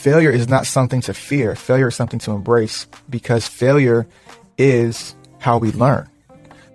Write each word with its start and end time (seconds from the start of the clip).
failure 0.00 0.30
is 0.30 0.48
not 0.48 0.66
something 0.66 1.02
to 1.02 1.14
fear. 1.14 1.54
Failure 1.54 1.88
is 1.88 1.94
something 1.94 2.18
to 2.20 2.32
embrace 2.32 2.86
because 3.08 3.46
failure 3.46 4.06
is 4.56 5.14
how 5.38 5.58
we 5.58 5.72
learn. 5.72 6.08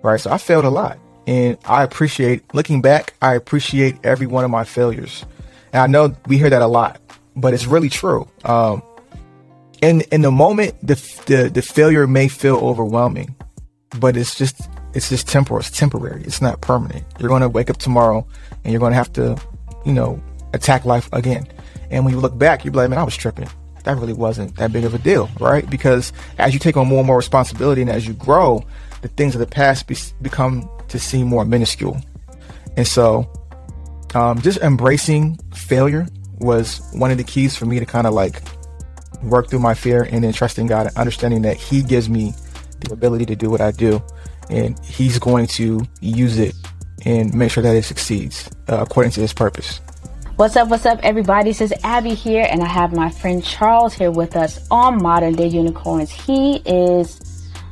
Right? 0.02 0.20
So 0.20 0.30
I 0.30 0.38
failed 0.38 0.64
a 0.64 0.70
lot. 0.70 0.98
And 1.26 1.58
I 1.64 1.82
appreciate 1.82 2.54
looking 2.54 2.80
back, 2.80 3.14
I 3.20 3.34
appreciate 3.34 3.96
every 4.04 4.28
one 4.28 4.44
of 4.44 4.50
my 4.50 4.62
failures. 4.62 5.24
And 5.72 5.82
I 5.82 5.86
know 5.88 6.14
we 6.28 6.38
hear 6.38 6.50
that 6.50 6.62
a 6.62 6.68
lot, 6.68 7.00
but 7.34 7.52
it's 7.52 7.66
really 7.66 7.88
true. 7.88 8.28
Um, 8.44 8.80
in 9.82 10.02
in 10.12 10.22
the 10.22 10.30
moment, 10.30 10.74
the, 10.86 10.94
the 11.26 11.50
the 11.52 11.62
failure 11.62 12.06
may 12.06 12.28
feel 12.28 12.56
overwhelming, 12.56 13.34
but 13.98 14.16
it's 14.16 14.38
just 14.38 14.56
it's 14.94 15.08
just 15.10 15.28
temporal. 15.28 15.60
It's 15.60 15.70
temporary. 15.70 16.22
It's 16.22 16.40
not 16.40 16.60
permanent. 16.60 17.04
You're 17.18 17.28
going 17.28 17.42
to 17.42 17.48
wake 17.48 17.68
up 17.68 17.76
tomorrow, 17.76 18.26
and 18.62 18.72
you're 18.72 18.80
going 18.80 18.92
to 18.92 18.96
have 18.96 19.12
to, 19.14 19.36
you 19.84 19.92
know, 19.92 20.22
attack 20.54 20.84
life 20.84 21.08
again. 21.12 21.46
And 21.90 22.04
when 22.04 22.14
you 22.14 22.20
look 22.20 22.36
back, 22.36 22.64
you're 22.64 22.74
like, 22.74 22.90
man, 22.90 22.98
I 22.98 23.04
was 23.04 23.16
tripping. 23.16 23.48
That 23.84 23.96
really 23.98 24.12
wasn't 24.12 24.56
that 24.56 24.72
big 24.72 24.84
of 24.84 24.94
a 24.94 24.98
deal, 24.98 25.30
right? 25.38 25.68
Because 25.68 26.12
as 26.38 26.52
you 26.52 26.58
take 26.58 26.76
on 26.76 26.88
more 26.88 26.98
and 26.98 27.06
more 27.06 27.16
responsibility, 27.16 27.82
and 27.82 27.90
as 27.90 28.06
you 28.06 28.14
grow, 28.14 28.64
the 29.02 29.08
things 29.08 29.34
of 29.34 29.38
the 29.38 29.46
past 29.46 29.86
be- 29.86 29.96
become 30.22 30.68
to 30.88 30.98
seem 30.98 31.28
more 31.28 31.44
minuscule. 31.44 32.00
And 32.76 32.86
so, 32.86 33.30
um, 34.14 34.40
just 34.40 34.58
embracing 34.58 35.36
failure 35.54 36.06
was 36.38 36.80
one 36.92 37.10
of 37.10 37.18
the 37.18 37.24
keys 37.24 37.56
for 37.56 37.66
me 37.66 37.78
to 37.78 37.86
kind 37.86 38.06
of 38.06 38.14
like 38.14 38.42
work 39.22 39.48
through 39.48 39.60
my 39.60 39.74
fear 39.74 40.02
and 40.02 40.24
then 40.24 40.32
trusting 40.32 40.66
God 40.66 40.88
and 40.88 40.96
understanding 40.96 41.42
that 41.42 41.56
He 41.56 41.82
gives 41.82 42.08
me 42.08 42.34
the 42.80 42.92
ability 42.92 43.26
to 43.26 43.36
do 43.36 43.50
what 43.50 43.60
I 43.60 43.70
do, 43.70 44.02
and 44.50 44.78
He's 44.84 45.18
going 45.18 45.46
to 45.48 45.86
use 46.00 46.38
it 46.38 46.54
and 47.04 47.32
make 47.34 47.52
sure 47.52 47.62
that 47.62 47.74
it 47.76 47.84
succeeds 47.84 48.50
uh, 48.68 48.78
according 48.80 49.12
to 49.12 49.20
His 49.20 49.32
purpose. 49.32 49.80
What's 50.36 50.54
up, 50.54 50.68
what's 50.68 50.84
up, 50.84 51.00
everybody? 51.02 51.48
This 51.48 51.62
is 51.62 51.72
Abby 51.82 52.12
here, 52.12 52.46
and 52.50 52.62
I 52.62 52.68
have 52.68 52.92
my 52.92 53.08
friend 53.08 53.42
Charles 53.42 53.94
here 53.94 54.10
with 54.10 54.36
us 54.36 54.68
on 54.70 55.02
Modern 55.02 55.32
Day 55.32 55.46
Unicorns. 55.46 56.10
He 56.10 56.56
is 56.66 57.18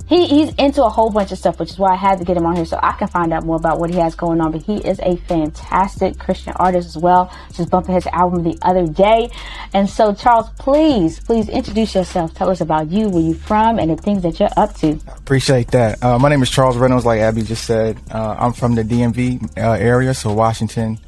he, 0.07 0.27
he's 0.27 0.55
into 0.55 0.83
a 0.83 0.89
whole 0.89 1.11
bunch 1.11 1.31
of 1.31 1.37
stuff, 1.37 1.61
which 1.61 1.73
is 1.73 1.79
why 1.79 1.93
I 1.93 1.97
had 1.97 2.19
to 2.21 2.25
get 2.25 2.39
him 2.39 2.47
on 2.47 2.57
here 2.57 2.65
so 2.65 2.81
I 2.83 2.93
can 2.93 3.09
find 3.09 3.35
out 3.35 3.45
more 3.45 3.57
about 3.57 3.81
what 3.81 3.91
he 3.91 3.97
has 3.97 4.15
going 4.15 4.41
on. 4.41 4.51
But 4.51 4.63
he 4.63 4.77
is 4.77 4.99
a 5.01 5.17
fantastic 5.17 6.19
Christian 6.19 6.55
artist 6.57 6.89
as 6.89 6.97
well. 6.97 7.31
Just 7.53 7.69
bumping 7.69 7.97
his 7.97 8.07
album 8.07 8.43
the 8.43 8.59
other 8.63 8.87
day. 8.87 9.29
And 9.75 9.89
so, 9.89 10.15
Charles, 10.15 10.49
please, 10.59 11.21
please 11.21 11.51
introduce 11.51 11.95
yourself. 11.95 12.33
Tell 12.33 12.49
us 12.49 12.63
about 12.63 12.91
you, 12.91 13.11
where 13.11 13.23
you're 13.23 13.35
from, 13.35 13.79
and 13.79 13.91
the 13.91 13.97
things 13.97 14.23
that 14.23 14.41
you're 14.41 14.49
up 14.57 14.75
to. 14.77 14.99
Appreciate 15.19 15.69
that. 15.73 16.03
Uh, 16.03 16.19
my 16.19 16.31
name 16.31 16.43
is 16.43 16.49
Charles 16.49 16.79
Reynolds, 16.79 17.05
like 17.05 17.21
Abby 17.21 17.43
just 17.43 17.65
said. 17.65 17.99
Uh, 18.11 18.37
I'm 18.39 18.55
from 18.55 18.75
the 18.75 18.83
DMV 18.83 19.59
uh, 19.59 19.73
area, 19.73 20.15
so 20.15 20.33
Washington, 20.33 20.99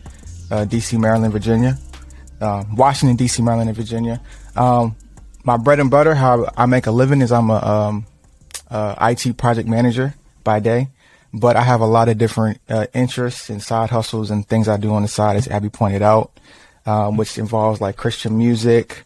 uh, 0.50 0.64
D.C., 0.64 0.96
Maryland, 0.96 1.32
Virginia. 1.32 1.78
Uh, 2.40 2.64
Washington, 2.74 3.16
D.C., 3.16 3.42
Maryland, 3.42 3.68
and 3.68 3.76
Virginia. 3.76 4.20
Um, 4.54 4.96
my 5.44 5.56
bread 5.56 5.80
and 5.80 5.90
butter, 5.90 6.14
how 6.14 6.50
I 6.56 6.66
make 6.66 6.86
a 6.86 6.90
living, 6.90 7.22
is 7.22 7.32
I'm 7.32 7.50
a 7.50 7.64
um, 7.64 8.06
uh, 8.70 8.94
IT 9.00 9.36
project 9.36 9.68
manager 9.68 10.14
by 10.44 10.60
day, 10.60 10.88
but 11.32 11.56
I 11.56 11.62
have 11.62 11.80
a 11.80 11.86
lot 11.86 12.08
of 12.08 12.18
different 12.18 12.60
uh, 12.68 12.86
interests 12.92 13.48
and 13.48 13.62
side 13.62 13.90
hustles 13.90 14.30
and 14.30 14.46
things 14.46 14.68
I 14.68 14.76
do 14.76 14.92
on 14.92 15.02
the 15.02 15.08
side, 15.08 15.36
as 15.36 15.48
Abby 15.48 15.70
pointed 15.70 16.02
out, 16.02 16.38
um, 16.84 17.16
which 17.16 17.38
involves 17.38 17.80
like 17.80 17.96
Christian 17.96 18.36
music, 18.36 19.04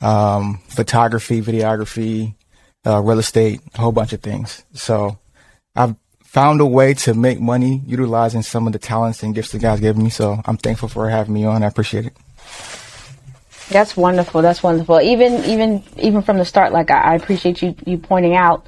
um, 0.00 0.60
photography, 0.68 1.42
videography, 1.42 2.34
uh, 2.86 3.00
real 3.00 3.18
estate, 3.18 3.60
a 3.74 3.80
whole 3.80 3.92
bunch 3.92 4.12
of 4.12 4.20
things. 4.20 4.64
So 4.72 5.18
I've 5.74 5.94
found 6.32 6.62
a 6.62 6.66
way 6.66 6.94
to 6.94 7.12
make 7.12 7.38
money 7.38 7.82
utilizing 7.86 8.40
some 8.40 8.66
of 8.66 8.72
the 8.72 8.78
talents 8.78 9.22
and 9.22 9.34
gifts 9.34 9.52
that 9.52 9.60
God's 9.60 9.82
given 9.82 10.02
me. 10.02 10.08
So 10.08 10.40
I'm 10.46 10.56
thankful 10.56 10.88
for 10.88 11.10
having 11.10 11.34
me 11.34 11.44
on. 11.44 11.62
I 11.62 11.66
appreciate 11.66 12.06
it. 12.06 12.16
That's 13.68 13.98
wonderful. 13.98 14.40
That's 14.40 14.62
wonderful. 14.62 14.98
Even 15.02 15.44
even 15.44 15.82
even 15.98 16.22
from 16.22 16.38
the 16.38 16.46
start, 16.46 16.72
like 16.72 16.90
I, 16.90 17.12
I 17.12 17.14
appreciate 17.16 17.60
you 17.60 17.74
you 17.84 17.98
pointing 17.98 18.34
out 18.34 18.66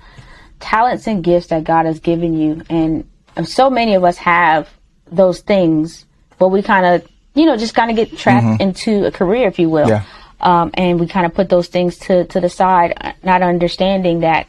talents 0.61 1.07
and 1.07 1.25
gifts 1.25 1.47
that 1.47 1.65
God 1.65 1.87
has 1.87 2.01
given 2.01 2.37
you. 2.37 2.63
And 2.69 3.09
so 3.45 3.71
many 3.71 3.95
of 3.95 4.05
us 4.05 4.19
have 4.19 4.69
those 5.11 5.41
things, 5.41 6.05
but 6.39 6.49
we 6.49 6.63
kind 6.63 6.85
of, 6.85 7.09
you 7.35 7.47
know, 7.47 7.57
just 7.57 7.75
kind 7.75 7.91
of 7.91 7.97
get 7.97 8.17
trapped 8.17 8.45
mm-hmm. 8.45 8.63
into 8.63 9.07
a 9.07 9.11
career, 9.11 9.49
if 9.49 9.59
you 9.59 9.71
will. 9.71 9.89
Yeah. 9.89 10.05
Um, 10.41 10.71
and 10.75 11.01
we 11.01 11.07
kind 11.07 11.25
of 11.25 11.33
put 11.33 11.49
those 11.49 11.69
things 11.69 11.97
to, 12.01 12.27
to 12.27 12.41
the 12.41 12.51
side, 12.51 13.15
not 13.23 13.41
understanding 13.41 14.21
that 14.21 14.47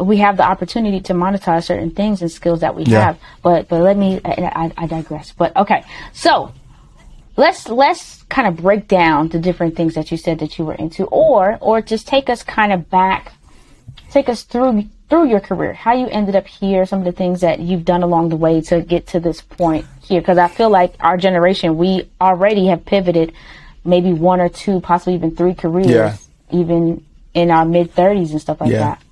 we 0.00 0.18
have 0.18 0.36
the 0.36 0.42
opportunity 0.42 1.00
to 1.00 1.14
monetize 1.14 1.64
certain 1.64 1.90
things 1.90 2.20
and 2.22 2.30
skills 2.30 2.60
that 2.60 2.74
we 2.74 2.84
yeah. 2.84 3.00
have. 3.00 3.18
But, 3.42 3.68
but 3.68 3.80
let 3.80 3.96
me, 3.96 4.20
I, 4.24 4.72
I 4.76 4.86
digress. 4.86 5.32
But 5.32 5.56
okay. 5.56 5.84
So 6.12 6.52
let's, 7.36 7.68
let's 7.68 8.22
kind 8.24 8.46
of 8.48 8.56
break 8.56 8.88
down 8.88 9.28
the 9.28 9.38
different 9.38 9.76
things 9.76 9.94
that 9.94 10.10
you 10.10 10.16
said 10.16 10.40
that 10.40 10.58
you 10.58 10.64
were 10.64 10.74
into 10.74 11.04
or, 11.06 11.58
or 11.60 11.80
just 11.80 12.06
take 12.06 12.28
us 12.28 12.42
kind 12.42 12.72
of 12.72 12.90
back, 12.90 13.32
take 14.10 14.28
us 14.28 14.42
through 14.42 14.84
through 15.08 15.28
your 15.28 15.40
career, 15.40 15.72
how 15.72 15.94
you 15.94 16.06
ended 16.08 16.36
up 16.36 16.46
here, 16.46 16.84
some 16.84 16.98
of 16.98 17.04
the 17.04 17.12
things 17.12 17.40
that 17.40 17.60
you've 17.60 17.84
done 17.84 18.02
along 18.02 18.28
the 18.28 18.36
way 18.36 18.60
to 18.60 18.82
get 18.82 19.06
to 19.06 19.20
this 19.20 19.40
point 19.40 19.86
here. 20.02 20.20
Because 20.20 20.36
I 20.36 20.48
feel 20.48 20.68
like 20.68 20.94
our 21.00 21.16
generation, 21.16 21.78
we 21.78 22.10
already 22.20 22.66
have 22.66 22.84
pivoted 22.84 23.32
maybe 23.84 24.12
one 24.12 24.40
or 24.40 24.50
two, 24.50 24.80
possibly 24.80 25.14
even 25.14 25.34
three 25.34 25.54
careers, 25.54 25.88
yeah. 25.88 26.16
even 26.50 27.04
in 27.32 27.50
our 27.50 27.64
mid 27.64 27.94
30s 27.94 28.32
and 28.32 28.40
stuff 28.40 28.60
like 28.60 28.70
yeah. 28.70 28.78
that. 28.80 29.02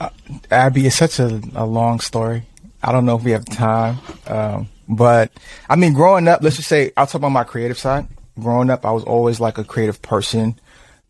Uh, 0.00 0.10
Abby, 0.50 0.86
it's 0.86 0.96
such 0.96 1.18
a, 1.18 1.40
a, 1.54 1.64
long 1.64 2.00
story. 2.00 2.42
I 2.82 2.92
don't 2.92 3.06
know 3.06 3.16
if 3.16 3.22
we 3.22 3.30
have 3.30 3.44
time. 3.44 3.98
Um, 4.26 4.68
but 4.88 5.30
I 5.68 5.76
mean, 5.76 5.94
growing 5.94 6.28
up, 6.28 6.42
let's 6.42 6.56
just 6.56 6.68
say, 6.68 6.92
I'll 6.96 7.06
talk 7.06 7.16
about 7.16 7.30
my 7.30 7.44
creative 7.44 7.78
side. 7.78 8.08
Growing 8.38 8.70
up, 8.70 8.84
I 8.84 8.90
was 8.90 9.04
always 9.04 9.40
like 9.40 9.58
a 9.58 9.64
creative 9.64 10.02
person. 10.02 10.58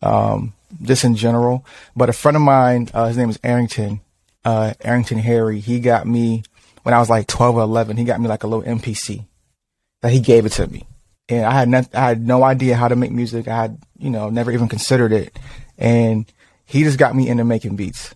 Um, 0.01 0.53
just 0.81 1.03
in 1.03 1.15
general. 1.15 1.65
But 1.95 2.09
a 2.09 2.13
friend 2.13 2.35
of 2.35 2.41
mine, 2.41 2.89
uh, 2.93 3.07
his 3.07 3.17
name 3.17 3.29
is 3.29 3.39
Arrington, 3.43 4.01
uh, 4.43 4.73
Arrington 4.81 5.19
Harry. 5.19 5.59
He 5.59 5.79
got 5.79 6.07
me 6.07 6.43
when 6.83 6.93
I 6.93 6.99
was 6.99 7.09
like 7.09 7.27
12 7.27 7.57
or 7.57 7.61
11. 7.61 7.97
He 7.97 8.03
got 8.03 8.19
me 8.19 8.27
like 8.27 8.43
a 8.43 8.47
little 8.47 8.65
MPC 8.65 9.25
that 10.01 10.11
he 10.11 10.19
gave 10.19 10.45
it 10.45 10.53
to 10.53 10.67
me. 10.67 10.85
And 11.27 11.45
I 11.45 11.51
had 11.51 11.69
no, 11.69 11.81
I 11.93 11.99
had 11.99 12.25
no 12.25 12.43
idea 12.43 12.75
how 12.75 12.87
to 12.87 12.95
make 12.95 13.11
music. 13.11 13.47
I 13.47 13.55
had, 13.55 13.79
you 13.97 14.09
know, 14.09 14.29
never 14.29 14.51
even 14.51 14.67
considered 14.67 15.11
it. 15.11 15.37
And 15.77 16.31
he 16.65 16.83
just 16.83 16.99
got 16.99 17.15
me 17.15 17.27
into 17.27 17.43
making 17.43 17.75
beats 17.75 18.13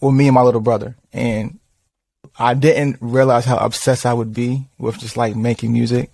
with 0.00 0.14
me 0.14 0.28
and 0.28 0.34
my 0.34 0.42
little 0.42 0.60
brother. 0.60 0.96
And 1.12 1.58
I 2.38 2.54
didn't 2.54 2.98
realize 3.00 3.44
how 3.44 3.56
obsessed 3.58 4.06
I 4.06 4.14
would 4.14 4.32
be 4.32 4.66
with 4.78 4.98
just 4.98 5.16
like 5.16 5.36
making 5.36 5.72
music. 5.72 6.10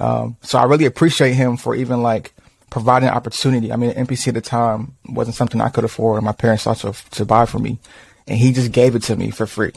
Um, 0.00 0.36
so 0.42 0.58
I 0.58 0.64
really 0.64 0.86
appreciate 0.86 1.34
him 1.34 1.56
for 1.56 1.74
even 1.74 2.02
like 2.02 2.32
providing 2.70 3.08
an 3.08 3.14
opportunity. 3.14 3.72
I 3.72 3.76
mean, 3.76 3.92
MPC 3.92 4.28
at 4.28 4.34
the 4.34 4.40
time 4.40 4.94
wasn't 5.08 5.36
something 5.36 5.60
I 5.60 5.68
could 5.68 5.84
afford. 5.84 6.18
and 6.18 6.26
My 6.26 6.32
parents 6.32 6.64
thought 6.64 6.78
to, 6.78 6.92
to 7.12 7.24
buy 7.24 7.46
for 7.46 7.58
me, 7.58 7.78
and 8.26 8.38
he 8.38 8.52
just 8.52 8.72
gave 8.72 8.94
it 8.94 9.02
to 9.04 9.16
me 9.16 9.30
for 9.30 9.46
free. 9.46 9.72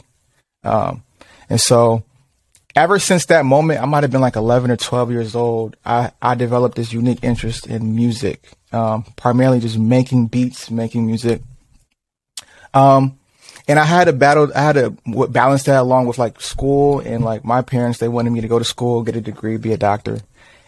Um, 0.64 1.02
and 1.48 1.60
so, 1.60 2.04
ever 2.76 2.98
since 2.98 3.26
that 3.26 3.44
moment, 3.44 3.82
I 3.82 3.86
might 3.86 4.04
have 4.04 4.10
been 4.10 4.20
like 4.20 4.36
11 4.36 4.70
or 4.70 4.76
12 4.76 5.10
years 5.10 5.34
old. 5.34 5.76
I, 5.84 6.12
I 6.20 6.34
developed 6.34 6.76
this 6.76 6.92
unique 6.92 7.20
interest 7.22 7.66
in 7.66 7.96
music, 7.96 8.48
um, 8.72 9.04
primarily 9.16 9.60
just 9.60 9.78
making 9.78 10.28
beats, 10.28 10.70
making 10.70 11.06
music. 11.06 11.42
Um, 12.74 13.18
and 13.68 13.78
I 13.78 13.84
had 13.84 14.04
to 14.04 14.12
battle, 14.12 14.50
I 14.54 14.60
had 14.62 14.72
to 14.74 14.90
balance 15.28 15.64
that 15.64 15.80
along 15.80 16.06
with 16.06 16.18
like 16.18 16.40
school 16.40 17.00
and 17.00 17.24
like 17.24 17.44
my 17.44 17.62
parents, 17.62 17.98
they 17.98 18.08
wanted 18.08 18.30
me 18.30 18.40
to 18.40 18.48
go 18.48 18.58
to 18.58 18.64
school, 18.64 19.02
get 19.02 19.16
a 19.16 19.20
degree, 19.20 19.56
be 19.56 19.72
a 19.72 19.76
doctor. 19.76 20.20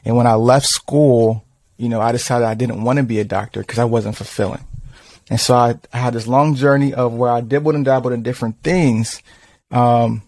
And 0.05 0.17
when 0.17 0.27
I 0.27 0.35
left 0.35 0.67
school, 0.67 1.45
you 1.77 1.89
know, 1.89 2.01
I 2.01 2.13
decided 2.13 2.47
I 2.47 2.55
didn't 2.55 2.85
want 2.85 2.99
to 2.99 3.03
be 3.03 3.19
a 3.19 3.25
doctor 3.25 3.61
because 3.61 3.79
I 3.79 3.85
wasn't 3.85 4.17
fulfilling. 4.17 4.65
And 5.31 5.41
so 5.41 5.55
I, 5.55 5.75
I, 5.93 5.99
had 5.99 6.13
this 6.13 6.27
long 6.27 6.55
journey 6.55 6.93
of 6.93 7.15
where 7.15 7.31
I 7.31 7.41
dibbled 7.41 7.75
and 7.75 7.85
dabbled 7.85 8.13
in 8.13 8.23
different 8.23 8.63
things. 8.63 9.23
Um, 9.71 10.23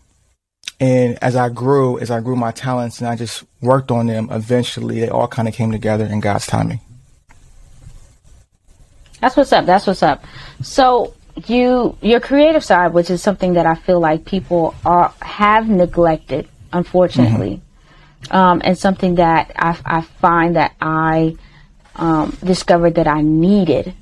and 0.80 1.18
as 1.22 1.36
I 1.36 1.50
grew, 1.50 1.98
as 1.98 2.10
I 2.10 2.20
grew 2.20 2.34
my 2.34 2.50
talents 2.50 2.98
and 2.98 3.08
I 3.08 3.14
just 3.14 3.44
worked 3.60 3.90
on 3.90 4.06
them, 4.06 4.28
eventually 4.30 5.00
they 5.00 5.08
all 5.08 5.28
kind 5.28 5.48
of 5.48 5.54
came 5.54 5.70
together 5.70 6.06
in 6.06 6.20
God's 6.20 6.46
timing. 6.46 6.80
That's 9.20 9.36
what's 9.36 9.52
up. 9.52 9.66
That's 9.66 9.86
what's 9.86 10.02
up. 10.02 10.24
So 10.62 11.14
you, 11.46 11.96
your 12.00 12.20
creative 12.20 12.64
side, 12.64 12.92
which 12.92 13.10
is 13.10 13.22
something 13.22 13.54
that 13.54 13.66
I 13.66 13.74
feel 13.74 14.00
like 14.00 14.24
people 14.24 14.74
are, 14.84 15.12
have 15.20 15.68
neglected, 15.68 16.48
unfortunately. 16.72 17.48
Mm-hmm 17.56 17.66
um, 18.30 18.60
and 18.64 18.76
something 18.76 19.16
that 19.16 19.52
I, 19.56 19.78
I 19.84 20.00
find 20.00 20.56
that 20.56 20.74
I 20.80 21.36
um, 21.94 22.36
discovered 22.44 22.96
that 22.96 23.06
I 23.06 23.22
needed, 23.22 23.94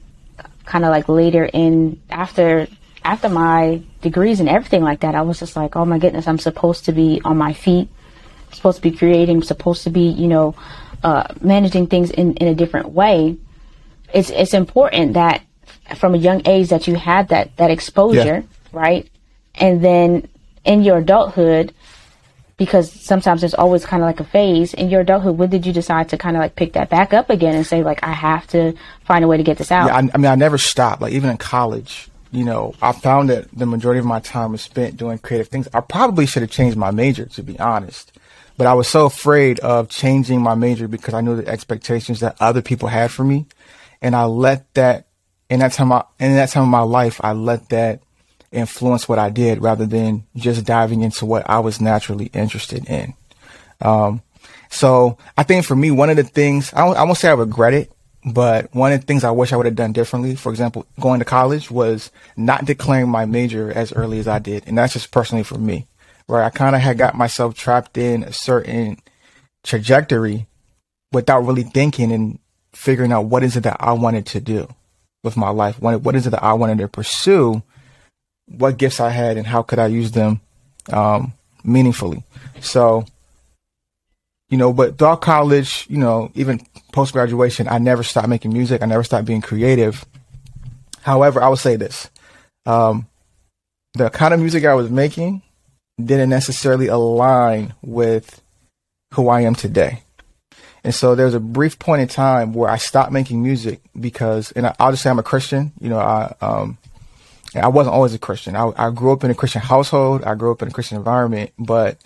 kind 0.65 0.85
of 0.85 0.91
like 0.91 1.09
later 1.09 1.45
in 1.45 2.01
after 2.11 2.67
after 3.05 3.29
my 3.29 3.83
degrees 4.01 4.41
and 4.41 4.49
everything 4.49 4.83
like 4.83 5.01
that. 5.01 5.15
I 5.15 5.23
was 5.23 5.39
just 5.39 5.57
like, 5.57 5.77
oh 5.77 5.85
my 5.85 5.99
goodness, 5.99 6.27
I'm 6.27 6.39
supposed 6.39 6.87
to 6.87 6.93
be 6.93 7.21
on 7.25 7.37
my 7.37 7.53
feet, 7.53 7.89
supposed 8.53 8.77
to 8.77 8.83
be 8.83 8.97
creating, 8.97 9.43
supposed 9.43 9.85
to 9.85 9.91
be, 9.91 10.09
you 10.09 10.27
know, 10.27 10.55
uh, 11.03 11.27
managing 11.41 11.87
things 11.87 12.11
in, 12.11 12.35
in 12.35 12.49
a 12.49 12.55
different 12.55 12.91
way. 12.91 13.37
It's 14.13 14.31
it's 14.31 14.55
important 14.55 15.15
that 15.15 15.43
from 15.97 16.15
a 16.15 16.19
young 16.19 16.43
age 16.47 16.69
that 16.69 16.87
you 16.87 16.95
had 16.95 17.29
that 17.29 17.57
that 17.57 17.71
exposure, 17.71 18.19
yeah. 18.19 18.43
right? 18.73 19.09
And 19.55 19.85
then 19.85 20.29
in 20.65 20.83
your 20.83 20.99
adulthood, 20.99 21.73
because 22.57 22.91
sometimes 22.91 23.41
there's 23.41 23.55
always 23.55 23.85
kind 23.85 24.03
of 24.03 24.07
like 24.07 24.21
a 24.21 24.25
phase 24.25 24.75
in 24.75 24.89
your 24.89 25.03
adulthood. 25.03 25.37
When 25.37 25.51
did 25.51 25.67
you 25.67 25.73
decide 25.73 26.09
to 26.11 26.19
kind 26.19 26.37
of 26.37 26.41
like 26.41 26.57
pick 26.57 26.73
that 26.75 26.91
back 26.91 27.13
up 27.13 27.31
again 27.31 27.55
and 27.55 27.67
say 27.67 27.83
like 27.83 28.03
I 28.03 28.13
have 28.13 28.47
to 28.49 28.75
find 29.05 29.25
a 29.25 29.29
way 29.29 29.37
to 29.37 29.43
get 29.43 29.59
this 29.59 29.71
out? 29.71 29.87
Yeah, 29.87 29.97
I, 29.97 29.99
I 30.15 30.17
mean, 30.19 30.31
I 30.31 30.35
never 30.37 30.59
stopped. 30.59 31.03
Like 31.03 31.13
even 31.13 31.31
in 31.31 31.37
college, 31.37 32.09
you 32.31 32.45
know, 32.45 32.75
I 32.83 32.93
found 32.93 33.31
that 33.31 33.49
the 33.53 33.67
majority 33.67 34.01
of 34.01 34.07
my 34.07 34.21
time 34.21 34.53
was 34.53 34.63
spent 34.63 34.97
doing 34.97 35.19
creative 35.19 35.49
things. 35.49 35.69
I 35.73 35.81
probably 35.81 36.27
should 36.27 36.43
have 36.43 36.51
changed 36.51 36.77
my 36.77 36.91
major, 36.91 37.27
to 37.27 37.43
be 37.43 37.59
honest. 37.59 38.13
But 38.57 38.67
I 38.67 38.75
was 38.75 38.89
so 38.89 39.07
afraid 39.07 39.59
of 39.61 39.89
changing 39.89 40.41
my 40.41 40.55
major 40.55 40.87
because 40.87 41.15
I 41.15 41.21
knew 41.21 41.37
the 41.37 41.49
expectations 41.49 42.21
that 42.21 42.37
other 42.41 42.63
people 42.63 42.89
had 42.89 43.11
for 43.11 43.25
me. 43.25 43.47
And 44.01 44.15
I 44.15 44.25
let 44.25 44.73
that, 44.75 45.07
in 45.51 45.61
that 45.61 45.73
time, 45.73 45.93
I, 45.93 46.05
in 46.19 46.35
that 46.35 46.51
time 46.51 46.65
of 46.65 46.69
my 46.69 46.81
life, 46.81 47.21
I 47.23 47.33
let 47.33 47.69
that 47.71 48.01
influence 48.51 49.09
what 49.09 49.19
I 49.19 49.31
did 49.31 49.63
rather 49.63 49.87
than 49.87 50.25
just 50.37 50.65
diving 50.65 51.03
into 51.03 51.27
what 51.27 51.49
I 51.49 51.59
was 51.59 51.81
naturally 51.81 52.27
interested 52.27 52.89
in. 52.89 53.15
Um, 53.81 54.23
so 54.71 55.19
I 55.37 55.43
think 55.43 55.65
for 55.65 55.77
me, 55.77 55.91
one 55.91 56.11
of 56.11 56.17
the 56.17 56.25
things, 56.25 56.73
I, 56.73 56.87
I 56.87 57.03
won't 57.03 57.19
say 57.19 57.29
I 57.29 57.35
regret 57.35 57.75
it, 57.75 57.93
but 58.25 58.75
one 58.75 58.93
of 58.93 59.01
the 59.01 59.07
things 59.07 59.25
I 59.25 59.33
wish 59.33 59.53
I 59.53 59.57
would 59.57 59.67
have 59.67 59.75
done 59.75 59.93
differently, 59.93 60.35
for 60.35 60.51
example, 60.51 60.87
going 60.99 61.19
to 61.19 61.25
college 61.25 61.71
was 61.71 62.11
not 62.37 62.65
declaring 62.65 63.09
my 63.09 63.27
major 63.27 63.71
as 63.71 63.93
early 63.93 64.19
as 64.19 64.29
I 64.29 64.39
did. 64.39 64.67
And 64.67 64.79
that's 64.79 64.95
just 64.95 65.11
personally 65.11 65.45
for 65.45 65.59
me, 65.59 65.87
where 66.27 66.43
I 66.43 66.51
kind 66.51 66.75
of 66.75 66.81
had 66.81 66.97
got 66.97 67.17
myself 67.17 67.55
trapped 67.55 67.99
in 67.99 68.23
a 68.23 68.33
certain 68.33 68.99
trajectory 69.63 70.47
without 71.13 71.41
really 71.41 71.65
thinking 71.65 72.13
and 72.13 72.39
figuring 72.73 73.13
out 73.13 73.27
what 73.27 73.43
is 73.43 73.57
it 73.57 73.63
that 73.65 73.77
I 73.81 73.93
wanted 73.93 74.27
to 74.27 74.41
do 74.41 74.69
with 75.25 75.37
my 75.37 75.49
life. 75.49 75.81
What, 75.81 76.03
what 76.03 76.15
is 76.15 76.27
it 76.27 76.31
that 76.31 76.45
I 76.45 76.53
wanted 76.53 76.79
to 76.79 76.89
pursue? 76.89 77.63
what 78.47 78.79
gifts 78.79 79.01
I 79.01 79.11
had 79.11 79.37
and 79.37 79.47
how 79.47 79.63
could 79.63 79.79
I 79.79 79.87
use 79.87 80.13
them 80.13 80.41
um, 80.93 81.33
meaningfully. 81.63 82.23
So, 82.61 83.05
you 84.49 84.59
know, 84.59 84.73
but 84.73 84.99
throughout 84.99 85.23
college, 85.23 85.87
you 85.89 85.99
know, 85.99 86.31
even 86.35 86.61
post 86.93 87.13
graduation, 87.13 87.69
I 87.69 87.79
never 87.79 88.03
stopped 88.03 88.29
making 88.29 88.53
music. 88.53 88.83
I 88.83 88.87
never 88.87 89.05
stopped 89.05 89.27
being 89.27 89.41
creative. 89.41 90.05
However, 91.01 91.43
I 91.43 91.49
will 91.49 91.57
say 91.57 91.77
this: 91.77 92.11
um, 92.67 93.09
the 93.95 94.11
kind 94.11 94.35
of 94.35 94.41
music 94.41 94.65
I 94.65 94.75
was 94.75 94.91
making 94.91 95.43
didn't 96.03 96.31
necessarily 96.31 96.89
align 96.89 97.75
with 97.83 98.43
who 99.15 99.29
I 99.29 99.43
am 99.43 99.55
today. 99.55 100.03
And 100.85 100.95
so 100.95 101.15
there 101.15 101.27
was 101.27 101.35
a 101.35 101.41
brief 101.41 101.79
point 101.79 102.03
in 102.03 102.09
time 102.09 102.53
where 102.53 102.71
I 102.71 102.77
stopped 102.77 103.11
making 103.11 103.43
music 103.43 103.81
because, 103.99 104.53
and 104.53 104.67
I, 104.67 104.75
will 104.79 104.93
just 104.93 105.03
say 105.03 105.11
I'm 105.11 105.19
a 105.19 105.23
Christian. 105.23 105.73
You 105.81 105.89
know, 105.89 105.99
I 105.99 106.35
um, 106.43 106.79
I 107.55 107.69
wasn't 107.69 107.95
always 107.95 108.15
a 108.15 108.19
Christian. 108.19 108.57
I, 108.57 108.71
I 108.77 108.91
grew 108.91 109.13
up 109.13 109.25
in 109.25 109.31
a 109.31 109.35
Christian 109.35 109.63
household. 109.63 110.25
I 110.25 110.35
grew 110.35 110.53
up 110.53 110.63
in 110.63 110.69
a 110.69 110.71
Christian 110.71 110.99
environment, 110.99 111.53
but 111.59 111.99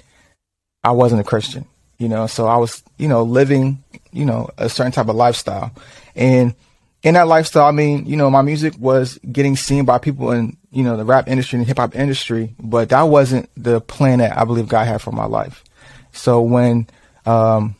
I 0.85 0.93
wasn't 0.93 1.21
a 1.21 1.25
Christian, 1.25 1.67
you 1.99 2.09
know, 2.09 2.27
so 2.27 2.47
I 2.47 2.57
was, 2.57 2.83
you 2.99 3.09
know, 3.09 3.23
living, 3.23 3.83
you 4.13 4.25
know, 4.25 4.49
a 4.59 4.69
certain 4.69 4.93
type 4.93 5.09
of 5.09 5.17
lifestyle. 5.17 5.73
And 6.15 6.55
in 7.03 7.15
that 7.15 7.29
lifestyle, 7.29 7.67
I 7.67 7.73
mean, 7.73 8.07
you 8.07 8.17
know, 8.17 8.31
my 8.31 8.43
music 8.43 8.75
was 8.79 9.19
getting 9.31 9.57
seen 9.57 9.85
by 9.85 9.99
people 9.99 10.33
in, 10.33 10.57
you 10.71 10.85
know, 10.85 10.97
the 10.97 11.05
rap 11.05 11.29
industry 11.29 11.59
and 11.59 11.67
hip 11.67 11.79
hop 11.79 11.97
industry, 11.97 12.55
but 12.61 12.91
that 12.91 13.03
wasn't 13.03 13.49
the 13.57 13.81
plan 13.81 14.19
that 14.19 14.37
I 14.37 14.45
believe 14.45 14.69
God 14.69 14.87
had 14.87 15.03
for 15.03 15.13
my 15.13 15.25
life. 15.25 15.65
So 16.13 16.43
when, 16.43 16.87
um, 17.27 17.75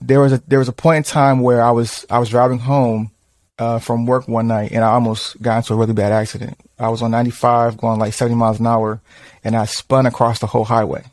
there 0.00 0.20
was 0.20 0.32
a, 0.32 0.42
there 0.46 0.58
was 0.58 0.68
a 0.68 0.72
point 0.72 0.98
in 0.98 1.02
time 1.04 1.40
where 1.40 1.62
I 1.62 1.70
was, 1.70 2.06
I 2.10 2.18
was 2.18 2.28
driving 2.28 2.58
home 2.58 3.10
uh, 3.58 3.78
from 3.78 4.06
work 4.06 4.28
one 4.28 4.46
night 4.46 4.72
and 4.72 4.84
I 4.84 4.90
almost 4.90 5.40
got 5.42 5.58
into 5.58 5.74
a 5.74 5.76
really 5.76 5.92
bad 5.92 6.12
accident. 6.12 6.56
I 6.78 6.88
was 6.88 7.02
on 7.02 7.10
95 7.10 7.76
going 7.76 7.98
like 7.98 8.14
70 8.14 8.36
miles 8.36 8.60
an 8.60 8.66
hour 8.66 9.00
and 9.42 9.56
I 9.56 9.64
spun 9.64 10.06
across 10.06 10.38
the 10.38 10.46
whole 10.46 10.64
highway 10.64 11.04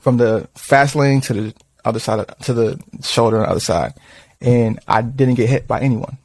from 0.00 0.16
the 0.16 0.48
fast 0.54 0.96
lane 0.96 1.20
to 1.22 1.32
the 1.32 1.54
other 1.84 2.00
side, 2.00 2.20
of, 2.20 2.38
to 2.38 2.52
the 2.52 2.82
shoulder 3.02 3.38
on 3.38 3.42
the 3.44 3.50
other 3.50 3.60
side. 3.60 3.94
And 4.40 4.80
I 4.88 5.02
didn't 5.02 5.34
get 5.34 5.48
hit 5.48 5.68
by 5.68 5.80
anyone. 5.80 6.18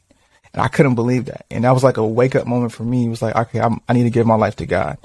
And 0.52 0.62
I 0.62 0.68
couldn't 0.68 0.94
believe 0.94 1.26
that. 1.26 1.44
And 1.50 1.64
that 1.64 1.72
was 1.72 1.84
like 1.84 1.98
a 1.98 2.06
wake 2.06 2.34
up 2.34 2.46
moment 2.46 2.72
for 2.72 2.82
me. 2.82 3.06
It 3.06 3.10
was 3.10 3.22
like, 3.22 3.36
okay, 3.36 3.60
I'm, 3.60 3.80
I 3.88 3.92
need 3.92 4.04
to 4.04 4.10
give 4.10 4.26
my 4.26 4.36
life 4.36 4.56
to 4.56 4.66
God. 4.66 4.98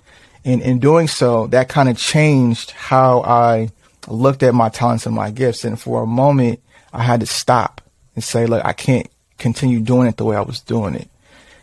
And 0.45 0.61
in 0.61 0.79
doing 0.79 1.07
so, 1.07 1.47
that 1.47 1.69
kind 1.69 1.89
of 1.89 1.97
changed 1.97 2.71
how 2.71 3.21
I 3.21 3.69
looked 4.07 4.43
at 4.43 4.53
my 4.53 4.69
talents 4.69 5.05
and 5.05 5.15
my 5.15 5.31
gifts. 5.31 5.63
And 5.63 5.79
for 5.79 6.03
a 6.03 6.07
moment, 6.07 6.59
I 6.93 7.03
had 7.03 7.19
to 7.19 7.25
stop 7.25 7.81
and 8.15 8.23
say, 8.23 8.45
look, 8.45 8.63
I 8.65 8.73
can't 8.73 9.07
continue 9.37 9.79
doing 9.79 10.07
it 10.07 10.17
the 10.17 10.25
way 10.25 10.35
I 10.35 10.41
was 10.41 10.59
doing 10.59 10.95
it. 10.95 11.09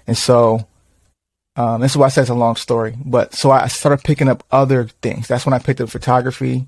And 0.06 0.16
so, 0.16 0.66
um, 1.56 1.80
this 1.80 1.92
is 1.92 1.96
why 1.96 2.06
I 2.06 2.08
said 2.08 2.22
it's 2.22 2.30
a 2.30 2.34
long 2.34 2.56
story. 2.56 2.96
But 3.04 3.34
so 3.34 3.50
I 3.50 3.66
started 3.66 4.04
picking 4.04 4.28
up 4.28 4.44
other 4.50 4.86
things. 5.02 5.26
That's 5.28 5.44
when 5.44 5.52
I 5.52 5.58
picked 5.58 5.80
up 5.80 5.90
photography. 5.90 6.66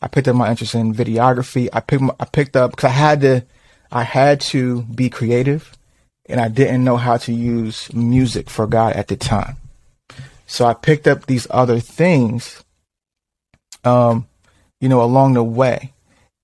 I 0.00 0.08
picked 0.08 0.28
up 0.28 0.36
my 0.36 0.48
interest 0.50 0.74
in 0.74 0.94
videography. 0.94 1.68
I 1.72 1.80
picked, 1.80 2.04
I 2.18 2.24
picked 2.24 2.56
up 2.56 2.70
because 2.70 2.90
I 2.90 2.94
had 2.94 3.20
to, 3.22 3.44
I 3.90 4.04
had 4.04 4.40
to 4.42 4.82
be 4.82 5.10
creative 5.10 5.76
and 6.26 6.40
I 6.40 6.48
didn't 6.48 6.84
know 6.84 6.96
how 6.96 7.16
to 7.18 7.32
use 7.32 7.92
music 7.92 8.48
for 8.48 8.66
God 8.66 8.94
at 8.94 9.08
the 9.08 9.16
time. 9.16 9.56
So 10.46 10.64
I 10.64 10.74
picked 10.74 11.06
up 11.06 11.26
these 11.26 11.46
other 11.50 11.80
things, 11.80 12.64
um, 13.84 14.26
you 14.80 14.88
know, 14.88 15.02
along 15.02 15.34
the 15.34 15.44
way. 15.44 15.92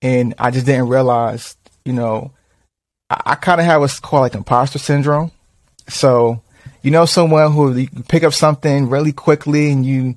And 0.01 0.35
I 0.37 0.51
just 0.51 0.65
didn't 0.65 0.89
realize, 0.89 1.55
you 1.83 1.93
know, 1.93 2.31
I, 3.09 3.21
I 3.25 3.35
kind 3.35 3.59
of 3.59 3.65
have 3.65 3.81
what's 3.81 3.99
called 3.99 4.21
like 4.21 4.35
imposter 4.35 4.79
syndrome. 4.79 5.31
So, 5.89 6.43
you 6.81 6.91
know, 6.91 7.05
someone 7.05 7.51
who 7.51 7.75
you 7.75 7.89
pick 8.07 8.23
up 8.23 8.33
something 8.33 8.89
really 8.89 9.11
quickly 9.11 9.71
and 9.71 9.85
you, 9.85 10.15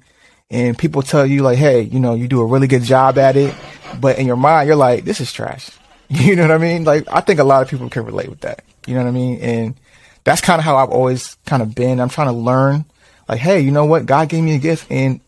and 0.51 0.77
people 0.77 1.03
tell 1.03 1.25
you 1.25 1.43
like, 1.43 1.59
hey, 1.59 1.83
you 1.83 2.01
know, 2.01 2.15
you 2.15 2.29
do 2.29 2.41
a 2.41 2.47
really 2.47 2.67
good 2.67 2.83
job 2.83 3.19
at 3.19 3.37
it, 3.37 3.55
but 4.01 4.19
in 4.19 4.27
your 4.27 4.37
mind, 4.37 4.67
you're 4.67 4.77
like, 4.77 5.05
this 5.05 5.21
is 5.21 5.33
trash. 5.33 5.71
You 6.13 6.35
know 6.35 6.43
what 6.43 6.51
I 6.51 6.59
mean? 6.59 6.83
Like, 6.83 7.07
I 7.09 7.21
think 7.21 7.39
a 7.39 7.45
lot 7.45 7.63
of 7.63 7.69
people 7.69 7.89
can 7.89 8.05
relate 8.05 8.29
with 8.29 8.41
that. 8.41 8.65
You 8.85 8.95
know 8.95 9.05
what 9.05 9.11
I 9.11 9.13
mean? 9.13 9.41
And 9.41 9.81
that's 10.25 10.41
kind 10.41 10.59
of 10.59 10.65
how 10.65 10.77
I've 10.77 10.91
always 10.91 11.37
kind 11.47 11.63
of 11.63 11.73
been. 11.73 12.01
I'm 12.01 12.09
trying 12.09 12.27
to 12.27 12.33
learn, 12.33 12.85
like, 13.29 13.39
hey, 13.39 13.61
you 13.61 13.71
know 13.71 13.85
what? 13.85 14.07
God 14.07 14.29
gave 14.29 14.43
me 14.43 14.57
a 14.57 14.59
gift, 14.59 14.91
and 14.91 15.21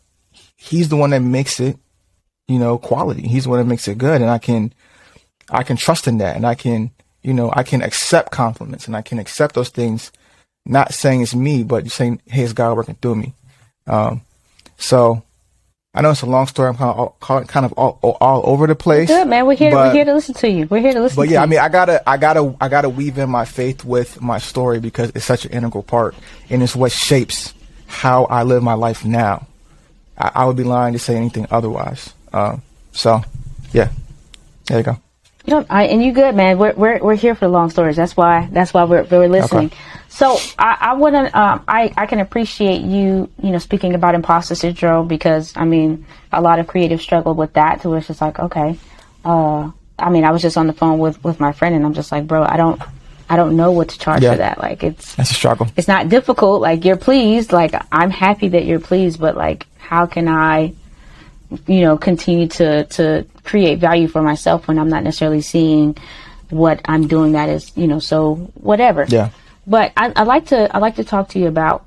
He's 0.57 0.89
the 0.89 0.97
one 0.97 1.11
that 1.11 1.21
makes 1.21 1.61
it, 1.61 1.77
you 2.47 2.59
know, 2.59 2.77
quality. 2.77 3.27
He's 3.27 3.45
that 3.45 3.65
makes 3.65 3.87
it 3.87 3.97
good, 3.97 4.21
and 4.21 4.29
I 4.29 4.37
can, 4.37 4.73
I 5.49 5.63
can 5.63 5.77
trust 5.77 6.07
in 6.07 6.17
that, 6.19 6.35
and 6.35 6.45
I 6.45 6.55
can 6.55 6.91
you 7.23 7.33
know, 7.33 7.51
I 7.53 7.63
can 7.63 7.81
accept 7.81 8.31
compliments 8.31 8.85
and 8.85 8.95
I 8.95 9.01
can 9.01 9.17
accept 9.17 9.55
those 9.55 9.69
things, 9.69 10.11
not 10.65 10.93
saying 10.93 11.21
it's 11.21 11.33
me, 11.33 11.63
but 11.63 11.89
saying, 11.89 12.21
hey, 12.27 12.43
it's 12.43 12.53
God 12.53 12.75
working 12.75 12.95
through 12.95 13.15
me. 13.15 13.33
Um, 13.87 14.21
so 14.77 15.23
I 15.93 16.01
know 16.01 16.11
it's 16.11 16.21
a 16.21 16.25
long 16.25 16.47
story. 16.47 16.69
I'm 16.69 16.75
kind 16.75 16.91
of 16.91 16.97
all, 16.97 17.43
kind 17.45 17.65
of 17.65 17.73
all, 17.73 17.97
all 18.19 18.41
over 18.45 18.67
the 18.67 18.75
place. 18.75 19.07
Good 19.07 19.27
man. 19.27 19.45
We're 19.45 19.55
here. 19.55 19.71
But, 19.71 19.87
we're 19.87 19.93
here 19.93 20.05
to 20.05 20.13
listen 20.13 20.35
to 20.35 20.49
you. 20.49 20.67
We're 20.67 20.81
here 20.81 20.93
to 20.93 21.01
listen. 21.01 21.15
But 21.15 21.29
yeah, 21.29 21.41
I 21.41 21.45
mean, 21.45 21.59
I 21.59 21.69
gotta, 21.69 22.07
I 22.07 22.17
gotta, 22.17 22.55
I 22.59 22.67
gotta 22.67 22.89
weave 22.89 23.17
in 23.17 23.29
my 23.29 23.45
faith 23.45 23.85
with 23.85 24.21
my 24.21 24.37
story 24.37 24.79
because 24.79 25.11
it's 25.15 25.25
such 25.25 25.45
an 25.45 25.51
integral 25.51 25.83
part, 25.83 26.15
and 26.49 26.61
it's 26.61 26.75
what 26.75 26.91
shapes 26.91 27.53
how 27.87 28.25
I 28.25 28.43
live 28.43 28.63
my 28.63 28.73
life 28.73 29.05
now. 29.05 29.47
I, 30.17 30.31
I 30.35 30.45
would 30.45 30.57
be 30.57 30.63
lying 30.63 30.93
to 30.93 30.99
say 30.99 31.15
anything 31.15 31.47
otherwise. 31.51 32.13
Um, 32.33 32.61
so, 32.91 33.21
yeah, 33.71 33.89
there 34.65 34.79
you 34.79 34.83
go. 34.83 34.97
You 35.45 35.55
know, 35.55 35.65
I, 35.69 35.87
and 35.87 36.01
you 36.01 36.13
good, 36.13 36.35
man. 36.35 36.57
We're, 36.57 36.73
we're, 36.73 36.99
we're 36.99 37.15
here 37.15 37.35
for 37.35 37.45
the 37.45 37.51
long 37.51 37.69
stories. 37.69 37.97
That's 37.97 38.15
why, 38.15 38.47
that's 38.51 38.73
why 38.73 38.85
we're, 38.85 39.03
we're 39.03 39.27
listening. 39.27 39.67
Okay. 39.67 39.77
So 40.07 40.37
I, 40.57 40.77
I 40.79 40.93
wouldn't, 40.93 41.35
um, 41.35 41.65
I, 41.67 41.91
I 41.97 42.05
can 42.05 42.19
appreciate 42.19 42.81
you, 42.81 43.29
you 43.41 43.51
know, 43.51 43.57
speaking 43.57 43.93
about 43.93 44.15
imposter 44.15 44.55
syndrome 44.55 45.07
because 45.07 45.51
I 45.57 45.65
mean, 45.65 46.05
a 46.31 46.39
lot 46.39 46.59
of 46.59 46.67
creatives 46.67 47.01
struggle 47.01 47.33
with 47.33 47.53
that 47.53 47.81
to 47.81 47.89
where 47.89 47.97
it's 47.97 48.07
just 48.07 48.21
like, 48.21 48.39
okay, 48.39 48.77
uh, 49.25 49.69
I 49.99 50.09
mean, 50.09 50.23
I 50.23 50.31
was 50.31 50.41
just 50.41 50.55
on 50.55 50.67
the 50.67 50.73
phone 50.73 50.99
with, 50.99 51.21
with 51.23 51.39
my 51.39 51.51
friend 51.51 51.75
and 51.75 51.85
I'm 51.85 51.93
just 51.93 52.11
like, 52.11 52.25
bro, 52.25 52.43
I 52.43 52.55
don't, 52.55 52.81
I 53.29 53.35
don't 53.35 53.57
know 53.57 53.71
what 53.71 53.89
to 53.89 53.99
charge 53.99 54.21
yeah. 54.21 54.31
for 54.31 54.37
that. 54.37 54.59
Like 54.59 54.83
it's, 54.83 55.15
that's 55.15 55.31
a 55.31 55.33
struggle. 55.33 55.67
It's 55.75 55.89
not 55.89 56.07
difficult. 56.07 56.61
Like 56.61 56.85
you're 56.85 56.95
pleased. 56.95 57.51
Like 57.51 57.73
I'm 57.91 58.11
happy 58.11 58.47
that 58.49 58.65
you're 58.65 58.79
pleased, 58.79 59.19
but 59.19 59.35
like, 59.35 59.67
how 59.77 60.05
can 60.05 60.29
I, 60.29 60.73
you 61.67 61.81
know, 61.81 61.97
continue 61.97 62.47
to, 62.47 62.85
to 62.85 63.25
create 63.43 63.79
value 63.79 64.07
for 64.07 64.21
myself 64.21 64.67
when 64.67 64.79
I'm 64.79 64.89
not 64.89 65.03
necessarily 65.03 65.41
seeing 65.41 65.97
what 66.49 66.81
I'm 66.85 67.07
doing 67.07 67.33
that 67.33 67.49
is, 67.49 67.71
you 67.75 67.87
know, 67.87 67.99
so 67.99 68.35
whatever. 68.55 69.05
Yeah. 69.07 69.29
But 69.65 69.93
I, 69.95 70.11
I 70.15 70.23
like 70.23 70.47
to, 70.47 70.73
I 70.75 70.79
like 70.79 70.95
to 70.97 71.03
talk 71.03 71.29
to 71.29 71.39
you 71.39 71.47
about 71.47 71.85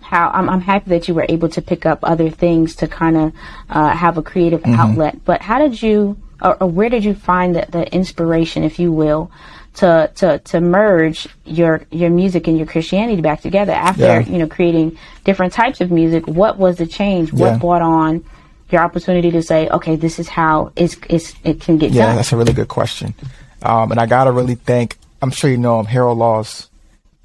how 0.00 0.30
I'm, 0.30 0.48
I'm 0.48 0.60
happy 0.60 0.90
that 0.90 1.08
you 1.08 1.14
were 1.14 1.26
able 1.28 1.48
to 1.50 1.62
pick 1.62 1.86
up 1.86 2.00
other 2.02 2.30
things 2.30 2.76
to 2.76 2.88
kind 2.88 3.16
of 3.16 3.32
uh, 3.70 3.88
have 3.90 4.18
a 4.18 4.22
creative 4.22 4.62
mm-hmm. 4.62 4.80
outlet. 4.80 5.24
But 5.24 5.42
how 5.42 5.58
did 5.58 5.82
you, 5.82 6.16
or, 6.40 6.62
or, 6.62 6.68
where 6.68 6.88
did 6.88 7.04
you 7.04 7.14
find 7.14 7.56
the, 7.56 7.66
the 7.68 7.92
inspiration, 7.92 8.64
if 8.64 8.78
you 8.78 8.92
will, 8.92 9.30
to, 9.74 10.10
to, 10.16 10.38
to 10.38 10.60
merge 10.60 11.26
your, 11.44 11.82
your 11.90 12.10
music 12.10 12.46
and 12.46 12.56
your 12.56 12.66
Christianity 12.66 13.22
back 13.22 13.40
together 13.40 13.72
after, 13.72 14.02
yeah. 14.02 14.20
you 14.20 14.38
know, 14.38 14.46
creating 14.46 14.98
different 15.24 15.52
types 15.52 15.80
of 15.80 15.90
music? 15.90 16.28
What 16.28 16.58
was 16.58 16.76
the 16.78 16.86
change? 16.86 17.32
What 17.32 17.52
yeah. 17.52 17.58
brought 17.58 17.82
on 17.82 18.24
your 18.70 18.82
opportunity 18.82 19.30
to 19.30 19.42
say, 19.42 19.68
okay, 19.68 19.96
this 19.96 20.18
is 20.18 20.28
how 20.28 20.72
it's, 20.76 20.96
it's 21.08 21.34
it 21.44 21.60
can 21.60 21.78
get 21.78 21.90
yeah, 21.90 22.02
done? 22.02 22.10
Yeah, 22.10 22.16
that's 22.16 22.32
a 22.32 22.36
really 22.36 22.52
good 22.52 22.68
question. 22.68 23.14
Um, 23.62 23.90
and 23.90 24.00
I 24.00 24.06
got 24.06 24.24
to 24.24 24.32
really 24.32 24.56
thank, 24.56 24.98
I'm 25.22 25.30
sure 25.30 25.50
you 25.50 25.56
know 25.56 25.80
him, 25.80 25.86
Harold 25.86 26.18
Laws, 26.18 26.68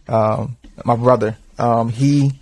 um, 0.08 0.58
my 0.86 0.96
brother. 0.96 1.38
Um, 1.58 1.90
he, 1.90 2.34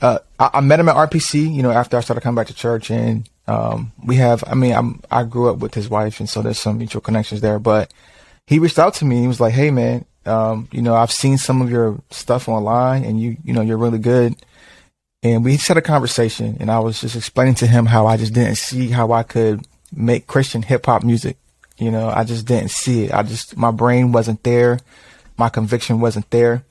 uh, 0.00 0.18
I, 0.38 0.50
I, 0.54 0.60
met 0.60 0.80
him 0.80 0.88
at 0.88 0.96
RPC, 0.96 1.54
you 1.54 1.62
know, 1.62 1.70
after 1.70 1.96
I 1.96 2.00
started 2.00 2.20
coming 2.20 2.36
back 2.36 2.48
to 2.48 2.54
church 2.54 2.90
and 2.90 3.28
Um, 3.46 3.92
we 4.02 4.16
have, 4.16 4.42
I 4.46 4.54
mean, 4.54 4.72
I'm, 4.72 5.00
I 5.10 5.24
grew 5.24 5.50
up 5.50 5.58
with 5.58 5.74
his 5.74 5.88
wife 5.88 6.20
and 6.20 6.28
so 6.28 6.40
there's 6.40 6.58
some 6.58 6.78
mutual 6.78 7.02
connections 7.02 7.40
there, 7.40 7.58
but 7.58 7.92
he 8.46 8.58
reached 8.58 8.78
out 8.78 8.94
to 8.94 9.04
me. 9.04 9.20
He 9.20 9.28
was 9.28 9.40
like, 9.40 9.52
Hey 9.52 9.70
man, 9.70 10.04
um, 10.26 10.68
you 10.72 10.80
know, 10.80 10.94
I've 10.94 11.12
seen 11.12 11.36
some 11.38 11.60
of 11.60 11.70
your 11.70 12.00
stuff 12.10 12.48
online 12.48 13.04
and 13.04 13.20
you, 13.20 13.36
you 13.44 13.52
know, 13.52 13.60
you're 13.60 13.78
really 13.78 13.98
good. 13.98 14.34
And 15.24 15.42
we 15.42 15.56
had 15.56 15.78
a 15.78 15.82
conversation 15.82 16.58
and 16.60 16.70
I 16.70 16.78
was 16.80 17.00
just 17.00 17.16
explaining 17.16 17.54
to 17.56 17.66
him 17.66 17.86
how 17.86 18.06
I 18.06 18.18
just 18.18 18.34
didn't 18.34 18.56
see 18.56 18.90
how 18.90 19.12
I 19.12 19.22
could 19.22 19.66
make 19.90 20.26
Christian 20.26 20.60
hip 20.60 20.84
hop 20.84 21.02
music. 21.02 21.38
You 21.78 21.90
know, 21.90 22.10
I 22.10 22.24
just 22.24 22.46
didn't 22.46 22.70
see 22.70 23.04
it. 23.04 23.14
I 23.14 23.22
just, 23.22 23.56
my 23.56 23.70
brain 23.70 24.12
wasn't 24.12 24.42
there. 24.42 24.78
My 25.38 25.48
conviction 25.48 25.98
wasn't 25.98 26.30
there. 26.30 26.62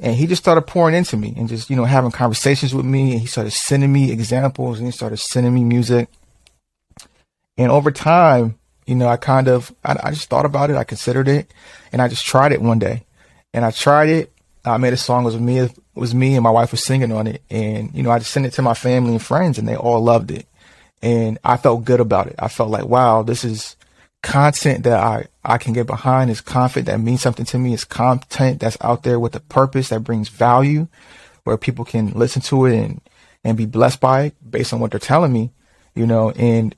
And 0.00 0.14
he 0.14 0.26
just 0.26 0.42
started 0.42 0.62
pouring 0.62 0.94
into 0.94 1.16
me 1.16 1.32
and 1.38 1.48
just, 1.48 1.70
you 1.70 1.76
know, 1.76 1.86
having 1.86 2.10
conversations 2.10 2.74
with 2.74 2.84
me. 2.84 3.12
And 3.12 3.20
he 3.20 3.26
started 3.26 3.52
sending 3.52 3.90
me 3.90 4.12
examples 4.12 4.78
and 4.78 4.86
he 4.86 4.92
started 4.92 5.16
sending 5.16 5.54
me 5.54 5.64
music. 5.64 6.10
And 7.56 7.72
over 7.72 7.90
time, 7.90 8.58
you 8.86 8.94
know, 8.94 9.08
I 9.08 9.16
kind 9.16 9.48
of, 9.48 9.74
I, 9.82 9.96
I 10.02 10.10
just 10.10 10.28
thought 10.28 10.44
about 10.44 10.68
it. 10.68 10.76
I 10.76 10.84
considered 10.84 11.28
it 11.28 11.50
and 11.92 12.02
I 12.02 12.08
just 12.08 12.26
tried 12.26 12.52
it 12.52 12.60
one 12.60 12.78
day 12.78 13.04
and 13.54 13.64
I 13.64 13.70
tried 13.70 14.10
it. 14.10 14.32
I 14.66 14.76
made 14.76 14.92
a 14.92 14.98
song. 14.98 15.22
It 15.22 15.26
was 15.26 15.38
me, 15.38 15.70
it 15.96 16.00
was 16.00 16.14
me 16.14 16.34
and 16.34 16.44
my 16.44 16.50
wife 16.50 16.72
was 16.72 16.84
singing 16.84 17.10
on 17.10 17.26
it. 17.26 17.42
And, 17.48 17.92
you 17.94 18.02
know, 18.02 18.10
I 18.10 18.18
just 18.18 18.30
sent 18.30 18.44
it 18.44 18.52
to 18.54 18.62
my 18.62 18.74
family 18.74 19.12
and 19.12 19.22
friends 19.22 19.58
and 19.58 19.66
they 19.66 19.76
all 19.76 20.02
loved 20.02 20.30
it. 20.30 20.46
And 21.00 21.38
I 21.42 21.56
felt 21.56 21.84
good 21.84 22.00
about 22.00 22.26
it. 22.26 22.34
I 22.38 22.48
felt 22.48 22.70
like, 22.70 22.84
wow, 22.84 23.22
this 23.22 23.44
is 23.44 23.76
content 24.22 24.84
that 24.84 25.00
I, 25.00 25.26
I 25.42 25.56
can 25.56 25.72
get 25.72 25.86
behind. 25.86 26.30
It's 26.30 26.40
content 26.42 26.86
that 26.86 27.00
means 27.00 27.22
something 27.22 27.46
to 27.46 27.58
me. 27.58 27.72
It's 27.72 27.84
content 27.84 28.60
that's 28.60 28.76
out 28.82 29.04
there 29.04 29.18
with 29.18 29.34
a 29.36 29.40
purpose 29.40 29.88
that 29.88 30.04
brings 30.04 30.28
value 30.28 30.88
where 31.44 31.56
people 31.56 31.84
can 31.84 32.10
listen 32.10 32.42
to 32.42 32.66
it 32.66 32.76
and, 32.76 33.00
and 33.42 33.56
be 33.56 33.66
blessed 33.66 34.00
by 34.00 34.24
it 34.24 34.50
based 34.50 34.74
on 34.74 34.80
what 34.80 34.90
they're 34.90 35.00
telling 35.00 35.32
me, 35.32 35.50
you 35.94 36.06
know, 36.06 36.30
and 36.32 36.74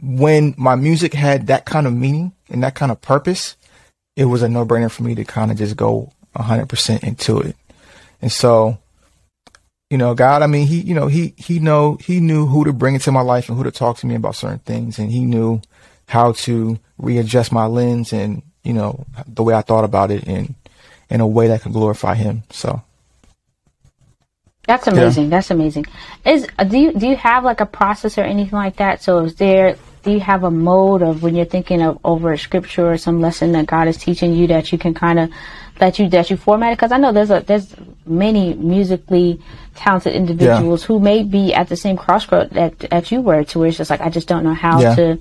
when 0.00 0.54
my 0.56 0.76
music 0.76 1.12
had 1.12 1.48
that 1.48 1.66
kind 1.66 1.86
of 1.86 1.92
meaning 1.92 2.32
and 2.48 2.62
that 2.62 2.74
kind 2.74 2.92
of 2.92 3.00
purpose, 3.00 3.56
it 4.14 4.26
was 4.26 4.42
a 4.42 4.48
no 4.48 4.64
brainer 4.64 4.90
for 4.90 5.02
me 5.02 5.14
to 5.14 5.24
kind 5.24 5.50
of 5.50 5.58
just 5.58 5.76
go 5.76 6.12
100% 6.36 7.02
into 7.02 7.40
it. 7.40 7.56
And 8.22 8.32
so, 8.32 8.78
you 9.90 9.98
know, 9.98 10.14
God, 10.14 10.42
I 10.42 10.46
mean, 10.46 10.66
he, 10.66 10.80
you 10.80 10.94
know, 10.94 11.06
he, 11.06 11.34
he 11.36 11.58
know, 11.58 11.96
he 11.96 12.20
knew 12.20 12.46
who 12.46 12.64
to 12.64 12.72
bring 12.72 12.94
into 12.94 13.12
my 13.12 13.20
life 13.20 13.48
and 13.48 13.56
who 13.56 13.64
to 13.64 13.70
talk 13.70 13.98
to 13.98 14.06
me 14.06 14.14
about 14.14 14.36
certain 14.36 14.58
things. 14.60 14.98
And 14.98 15.10
he 15.10 15.24
knew 15.24 15.60
how 16.08 16.32
to 16.32 16.78
readjust 16.98 17.52
my 17.52 17.66
lens 17.66 18.12
and, 18.12 18.42
you 18.64 18.72
know, 18.72 19.04
the 19.26 19.42
way 19.42 19.54
I 19.54 19.62
thought 19.62 19.84
about 19.84 20.10
it 20.10 20.24
in, 20.24 20.54
in 21.08 21.20
a 21.20 21.26
way 21.26 21.48
that 21.48 21.62
could 21.62 21.72
glorify 21.72 22.14
him. 22.14 22.42
So. 22.50 22.82
That's 24.66 24.88
amazing. 24.88 25.24
Yeah. 25.24 25.30
That's 25.30 25.50
amazing. 25.50 25.86
Is 26.24 26.46
do 26.68 26.76
you 26.76 26.92
do 26.92 27.06
you 27.06 27.16
have 27.16 27.44
like 27.44 27.60
a 27.60 27.66
process 27.66 28.18
or 28.18 28.22
anything 28.22 28.58
like 28.58 28.76
that? 28.76 29.00
So 29.00 29.24
is 29.24 29.36
there 29.36 29.76
do 30.06 30.12
you 30.12 30.20
have 30.20 30.44
a 30.44 30.50
mode 30.50 31.02
of 31.02 31.22
when 31.22 31.34
you're 31.34 31.44
thinking 31.44 31.82
of 31.82 31.98
over 32.04 32.32
a 32.32 32.38
scripture 32.38 32.92
or 32.92 32.96
some 32.96 33.20
lesson 33.20 33.52
that 33.52 33.66
God 33.66 33.88
is 33.88 33.96
teaching 33.96 34.32
you 34.34 34.46
that 34.46 34.70
you 34.70 34.78
can 34.78 34.94
kind 34.94 35.18
of 35.18 35.30
that 35.78 35.98
you 35.98 36.08
that 36.10 36.30
you 36.30 36.36
format 36.36 36.72
it? 36.72 36.76
Because 36.76 36.92
I 36.92 36.98
know 36.98 37.12
there's 37.12 37.30
a 37.30 37.40
there's 37.40 37.74
many 38.06 38.54
musically 38.54 39.40
talented 39.74 40.14
individuals 40.14 40.82
yeah. 40.82 40.86
who 40.86 41.00
may 41.00 41.24
be 41.24 41.52
at 41.52 41.68
the 41.68 41.76
same 41.76 41.96
crossroad 41.96 42.50
that 42.50 42.78
that 42.78 43.10
you 43.10 43.20
were 43.20 43.42
to 43.44 43.58
where 43.58 43.68
it's 43.68 43.78
just 43.78 43.90
like 43.90 44.00
I 44.00 44.08
just 44.08 44.28
don't 44.28 44.44
know 44.44 44.54
how 44.54 44.80
yeah. 44.80 44.94
to 44.94 45.18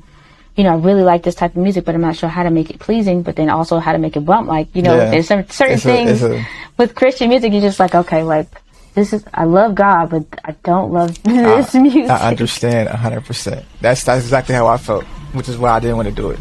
you 0.56 0.64
know, 0.64 0.72
I 0.72 0.78
really 0.78 1.04
like 1.04 1.24
this 1.24 1.36
type 1.36 1.52
of 1.52 1.62
music, 1.62 1.84
but 1.84 1.96
I'm 1.96 2.02
not 2.02 2.16
sure 2.16 2.30
how 2.30 2.44
to 2.44 2.50
make 2.50 2.70
it 2.70 2.80
pleasing, 2.80 3.24
but 3.24 3.36
then 3.36 3.50
also 3.50 3.80
how 3.80 3.92
to 3.92 3.98
make 3.98 4.16
it 4.16 4.22
bump. 4.22 4.48
Like, 4.48 4.74
you 4.74 4.84
know, 4.84 4.96
yeah. 4.96 5.10
there's 5.10 5.28
some 5.28 5.46
certain 5.50 5.76
it's 5.76 5.84
things 5.84 6.24
a, 6.24 6.38
a, 6.38 6.48
with 6.78 6.96
Christian 6.96 7.28
music, 7.28 7.52
you're 7.52 7.62
just 7.62 7.78
like, 7.78 7.94
okay, 7.94 8.24
like, 8.24 8.48
this 8.96 9.12
is 9.14 9.24
I 9.34 9.44
love 9.44 9.76
God, 9.76 10.10
but 10.10 10.26
I 10.44 10.54
don't 10.64 10.92
love 10.92 11.22
this 11.24 11.76
I, 11.76 11.80
music. 11.80 12.10
I 12.10 12.30
understand 12.30 12.90
hundred 12.90 13.26
percent. 13.26 13.66
That's 13.82 14.04
that's 14.04 14.24
exactly 14.24 14.56
how 14.56 14.68
I 14.68 14.78
felt, 14.78 15.04
which 15.34 15.50
is 15.50 15.58
why 15.58 15.72
I 15.72 15.80
didn't 15.80 15.98
want 15.98 16.10
to 16.10 16.16
do 16.16 16.32
it. 16.32 16.40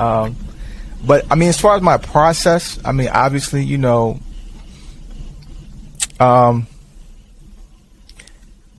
Um, 0.00 0.36
but 1.04 1.26
I 1.30 1.34
mean, 1.34 1.48
as 1.48 1.60
far 1.60 1.76
as 1.76 1.82
my 1.82 1.98
process, 1.98 2.78
I 2.84 2.92
mean, 2.92 3.08
obviously, 3.08 3.64
you 3.64 3.76
know, 3.76 4.20
um, 6.20 6.66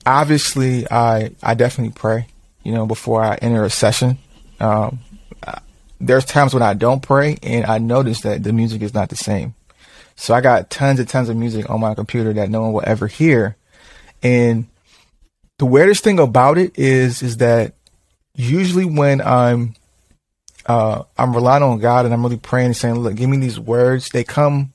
obviously, 0.06 0.90
I 0.90 1.32
I 1.42 1.54
definitely 1.54 1.92
pray, 1.94 2.28
you 2.64 2.72
know, 2.72 2.86
before 2.86 3.22
I 3.22 3.36
enter 3.36 3.64
a 3.64 3.70
session. 3.70 4.18
Um, 4.58 5.00
there's 6.00 6.24
times 6.24 6.52
when 6.52 6.62
I 6.62 6.74
don't 6.74 7.00
pray, 7.00 7.38
and 7.42 7.64
I 7.64 7.78
notice 7.78 8.22
that 8.22 8.42
the 8.42 8.52
music 8.52 8.82
is 8.82 8.92
not 8.92 9.08
the 9.08 9.16
same. 9.16 9.54
So 10.16 10.34
I 10.34 10.40
got 10.40 10.70
tons 10.70 10.98
and 10.98 11.08
tons 11.08 11.28
of 11.28 11.36
music 11.36 11.68
on 11.70 11.80
my 11.80 11.94
computer 11.94 12.32
that 12.34 12.50
no 12.50 12.62
one 12.62 12.72
will 12.72 12.84
ever 12.84 13.06
hear. 13.06 13.56
And 14.22 14.66
the 15.58 15.66
weirdest 15.66 16.04
thing 16.04 16.18
about 16.18 16.58
it 16.58 16.78
is, 16.78 17.22
is 17.22 17.38
that 17.38 17.74
usually 18.34 18.84
when 18.84 19.20
I'm, 19.20 19.74
uh, 20.66 21.02
I'm 21.18 21.34
relying 21.34 21.62
on 21.62 21.78
God 21.78 22.04
and 22.04 22.14
I'm 22.14 22.22
really 22.22 22.36
praying 22.36 22.66
and 22.66 22.76
saying, 22.76 22.96
look, 22.96 23.14
give 23.14 23.28
me 23.28 23.38
these 23.38 23.58
words. 23.58 24.10
They 24.10 24.24
come 24.24 24.72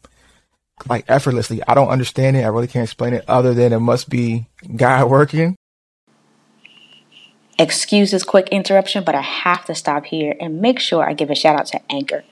like 0.87 1.05
effortlessly. 1.07 1.61
I 1.67 1.73
don't 1.73 1.89
understand 1.89 2.37
it. 2.37 2.43
I 2.43 2.47
really 2.47 2.67
can't 2.67 2.83
explain 2.83 3.13
it 3.13 3.25
other 3.27 3.53
than 3.53 3.73
it 3.73 3.79
must 3.79 4.09
be 4.09 4.47
God 4.75 5.09
working. 5.09 5.55
Excuse 7.59 8.11
this 8.11 8.23
quick 8.23 8.49
interruption, 8.49 9.03
but 9.03 9.15
I 9.15 9.21
have 9.21 9.65
to 9.65 9.73
stop 9.73 10.05
here 10.05 10.35
and 10.39 10.61
make 10.61 10.79
sure 10.79 11.03
I 11.03 11.13
give 11.13 11.31
a 11.31 11.35
shout 11.35 11.59
out 11.59 11.65
to 11.67 11.81
Anchor. 11.91 12.23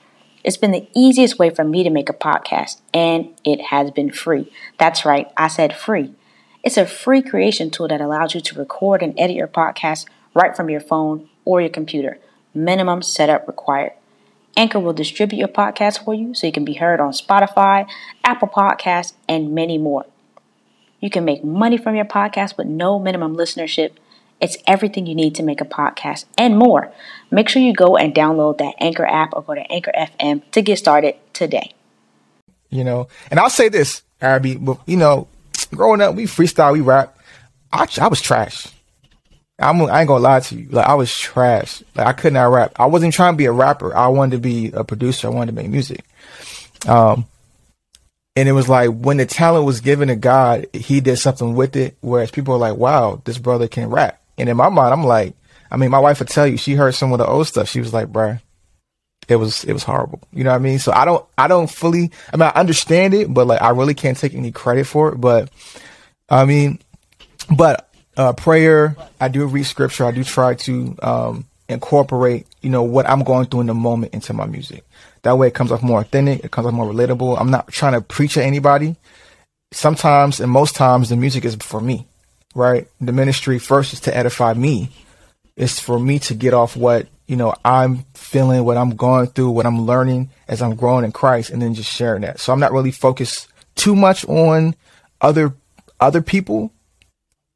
It's 0.46 0.56
been 0.56 0.70
the 0.70 0.86
easiest 0.94 1.40
way 1.40 1.50
for 1.50 1.64
me 1.64 1.82
to 1.82 1.90
make 1.90 2.08
a 2.08 2.12
podcast, 2.12 2.80
and 2.94 3.34
it 3.44 3.60
has 3.60 3.90
been 3.90 4.12
free. 4.12 4.52
That's 4.78 5.04
right, 5.04 5.28
I 5.36 5.48
said 5.48 5.74
free. 5.74 6.14
It's 6.62 6.76
a 6.76 6.86
free 6.86 7.20
creation 7.20 7.68
tool 7.68 7.88
that 7.88 8.00
allows 8.00 8.32
you 8.32 8.40
to 8.40 8.58
record 8.58 9.02
and 9.02 9.12
edit 9.18 9.34
your 9.34 9.48
podcast 9.48 10.06
right 10.34 10.56
from 10.56 10.70
your 10.70 10.78
phone 10.78 11.28
or 11.44 11.60
your 11.60 11.70
computer. 11.70 12.20
Minimum 12.54 13.02
setup 13.02 13.48
required. 13.48 13.90
Anchor 14.56 14.78
will 14.78 14.92
distribute 14.92 15.40
your 15.40 15.48
podcast 15.48 16.04
for 16.04 16.14
you 16.14 16.32
so 16.32 16.46
you 16.46 16.52
can 16.52 16.64
be 16.64 16.74
heard 16.74 17.00
on 17.00 17.10
Spotify, 17.10 17.88
Apple 18.22 18.46
Podcasts, 18.46 19.14
and 19.28 19.52
many 19.52 19.78
more. 19.78 20.06
You 21.00 21.10
can 21.10 21.24
make 21.24 21.42
money 21.42 21.76
from 21.76 21.96
your 21.96 22.04
podcast 22.04 22.56
with 22.56 22.68
no 22.68 23.00
minimum 23.00 23.36
listenership 23.36 23.94
it's 24.40 24.56
everything 24.66 25.06
you 25.06 25.14
need 25.14 25.34
to 25.36 25.42
make 25.42 25.60
a 25.60 25.64
podcast 25.64 26.26
and 26.36 26.56
more. 26.56 26.92
Make 27.30 27.48
sure 27.48 27.62
you 27.62 27.72
go 27.72 27.96
and 27.96 28.14
download 28.14 28.58
that 28.58 28.74
Anchor 28.78 29.06
app 29.06 29.30
or 29.32 29.42
go 29.42 29.54
to 29.54 29.72
Anchor 29.72 29.92
FM 29.96 30.42
to 30.52 30.62
get 30.62 30.78
started 30.78 31.16
today. 31.32 31.72
You 32.70 32.84
know, 32.84 33.08
and 33.30 33.40
I'll 33.40 33.50
say 33.50 33.68
this, 33.68 34.02
Arabi, 34.20 34.58
you 34.86 34.96
know, 34.96 35.28
growing 35.74 36.00
up, 36.00 36.14
we 36.14 36.24
freestyle, 36.24 36.72
we 36.72 36.80
rap. 36.80 37.18
I, 37.72 37.86
I 38.00 38.08
was 38.08 38.20
trash. 38.20 38.68
I'm, 39.58 39.80
I 39.82 40.00
ain't 40.00 40.08
gonna 40.08 40.22
lie 40.22 40.40
to 40.40 40.54
you. 40.54 40.68
Like 40.68 40.86
I 40.86 40.94
was 40.94 41.16
trash. 41.16 41.82
Like 41.94 42.06
I 42.06 42.12
could 42.12 42.32
not 42.32 42.52
rap. 42.52 42.72
I 42.76 42.86
wasn't 42.86 43.14
trying 43.14 43.32
to 43.32 43.38
be 43.38 43.46
a 43.46 43.52
rapper. 43.52 43.96
I 43.96 44.08
wanted 44.08 44.36
to 44.36 44.40
be 44.40 44.70
a 44.72 44.84
producer. 44.84 45.28
I 45.28 45.30
wanted 45.30 45.52
to 45.52 45.62
make 45.62 45.70
music. 45.70 46.04
Um, 46.86 47.26
and 48.36 48.48
it 48.48 48.52
was 48.52 48.68
like 48.68 48.90
when 48.90 49.16
the 49.16 49.24
talent 49.24 49.64
was 49.64 49.80
given 49.80 50.08
to 50.08 50.16
God, 50.16 50.66
he 50.74 51.00
did 51.00 51.16
something 51.16 51.54
with 51.54 51.74
it. 51.74 51.96
Whereas 52.02 52.30
people 52.30 52.54
are 52.54 52.58
like, 52.58 52.76
wow, 52.76 53.22
this 53.24 53.38
brother 53.38 53.66
can 53.66 53.88
rap. 53.88 54.20
And 54.38 54.48
in 54.48 54.56
my 54.56 54.68
mind, 54.68 54.92
I'm 54.92 55.04
like, 55.04 55.34
I 55.70 55.76
mean, 55.76 55.90
my 55.90 55.98
wife 55.98 56.18
would 56.18 56.28
tell 56.28 56.46
you, 56.46 56.56
she 56.56 56.74
heard 56.74 56.94
some 56.94 57.12
of 57.12 57.18
the 57.18 57.26
old 57.26 57.46
stuff. 57.46 57.68
She 57.68 57.80
was 57.80 57.92
like, 57.92 58.08
bruh, 58.08 58.40
it 59.28 59.36
was, 59.36 59.64
it 59.64 59.72
was 59.72 59.82
horrible. 59.82 60.20
You 60.32 60.44
know 60.44 60.50
what 60.50 60.56
I 60.56 60.60
mean? 60.60 60.78
So 60.78 60.92
I 60.92 61.04
don't, 61.04 61.24
I 61.36 61.48
don't 61.48 61.70
fully, 61.70 62.12
I 62.32 62.36
mean, 62.36 62.50
I 62.54 62.58
understand 62.60 63.14
it, 63.14 63.32
but 63.32 63.46
like, 63.46 63.62
I 63.62 63.70
really 63.70 63.94
can't 63.94 64.16
take 64.16 64.34
any 64.34 64.52
credit 64.52 64.86
for 64.86 65.12
it. 65.12 65.20
But 65.20 65.50
I 66.28 66.44
mean, 66.44 66.78
but, 67.54 67.88
uh, 68.16 68.32
prayer, 68.32 68.96
I 69.20 69.28
do 69.28 69.44
read 69.46 69.64
scripture. 69.64 70.04
I 70.04 70.10
do 70.10 70.24
try 70.24 70.54
to, 70.54 70.96
um, 71.02 71.46
incorporate, 71.68 72.46
you 72.62 72.70
know, 72.70 72.82
what 72.82 73.08
I'm 73.08 73.24
going 73.24 73.46
through 73.46 73.62
in 73.62 73.66
the 73.66 73.74
moment 73.74 74.14
into 74.14 74.32
my 74.32 74.46
music. 74.46 74.84
That 75.22 75.36
way 75.36 75.48
it 75.48 75.54
comes 75.54 75.72
off 75.72 75.82
more 75.82 76.00
authentic. 76.00 76.44
It 76.44 76.52
comes 76.52 76.66
off 76.66 76.72
more 76.72 76.90
relatable. 76.90 77.40
I'm 77.40 77.50
not 77.50 77.68
trying 77.68 77.94
to 77.94 78.00
preach 78.00 78.36
at 78.36 78.44
anybody. 78.44 78.96
Sometimes 79.72 80.38
and 80.38 80.50
most 80.50 80.76
times 80.76 81.08
the 81.08 81.16
music 81.16 81.44
is 81.44 81.56
for 81.56 81.80
me 81.80 82.06
right? 82.56 82.88
The 83.00 83.12
ministry 83.12 83.58
first 83.58 83.92
is 83.92 84.00
to 84.00 84.16
edify 84.16 84.54
me. 84.54 84.90
It's 85.56 85.78
for 85.78 86.00
me 86.00 86.18
to 86.20 86.34
get 86.34 86.54
off 86.54 86.76
what, 86.76 87.06
you 87.26 87.36
know, 87.36 87.54
I'm 87.64 88.04
feeling, 88.14 88.64
what 88.64 88.78
I'm 88.78 88.96
going 88.96 89.26
through, 89.28 89.50
what 89.50 89.66
I'm 89.66 89.82
learning 89.82 90.30
as 90.48 90.62
I'm 90.62 90.74
growing 90.74 91.04
in 91.04 91.12
Christ 91.12 91.50
and 91.50 91.60
then 91.60 91.74
just 91.74 91.90
sharing 91.90 92.22
that. 92.22 92.40
So 92.40 92.52
I'm 92.52 92.60
not 92.60 92.72
really 92.72 92.90
focused 92.90 93.48
too 93.74 93.94
much 93.94 94.26
on 94.26 94.74
other 95.20 95.54
other 96.00 96.22
people, 96.22 96.72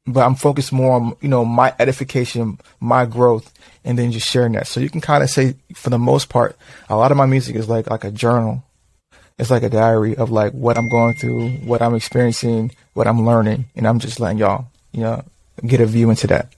but 0.05 0.21
I'm 0.21 0.35
focused 0.35 0.71
more 0.71 0.95
on, 0.95 1.15
you 1.21 1.29
know, 1.29 1.45
my 1.45 1.73
edification, 1.79 2.59
my 2.79 3.05
growth, 3.05 3.53
and 3.83 3.97
then 3.97 4.11
just 4.11 4.27
sharing 4.27 4.53
that. 4.53 4.67
So 4.67 4.79
you 4.79 4.89
can 4.89 5.01
kind 5.01 5.23
of 5.23 5.29
say 5.29 5.55
for 5.75 5.89
the 5.89 5.99
most 5.99 6.29
part, 6.29 6.55
a 6.89 6.95
lot 6.95 7.11
of 7.11 7.17
my 7.17 7.25
music 7.25 7.55
is 7.55 7.67
like 7.67 7.89
like 7.89 8.03
a 8.03 8.11
journal. 8.11 8.63
It's 9.39 9.49
like 9.49 9.63
a 9.63 9.69
diary 9.69 10.15
of 10.15 10.29
like 10.29 10.53
what 10.53 10.77
I'm 10.77 10.89
going 10.89 11.15
through, 11.15 11.49
what 11.65 11.81
I'm 11.81 11.95
experiencing, 11.95 12.71
what 12.93 13.07
I'm 13.07 13.25
learning, 13.25 13.65
and 13.75 13.87
I'm 13.87 13.97
just 13.97 14.19
letting 14.19 14.37
y'all 14.37 14.67
you 14.91 15.01
know, 15.01 15.23
get 15.65 15.81
a 15.81 15.85
view 15.85 16.09
into 16.09 16.27
that. 16.27 16.53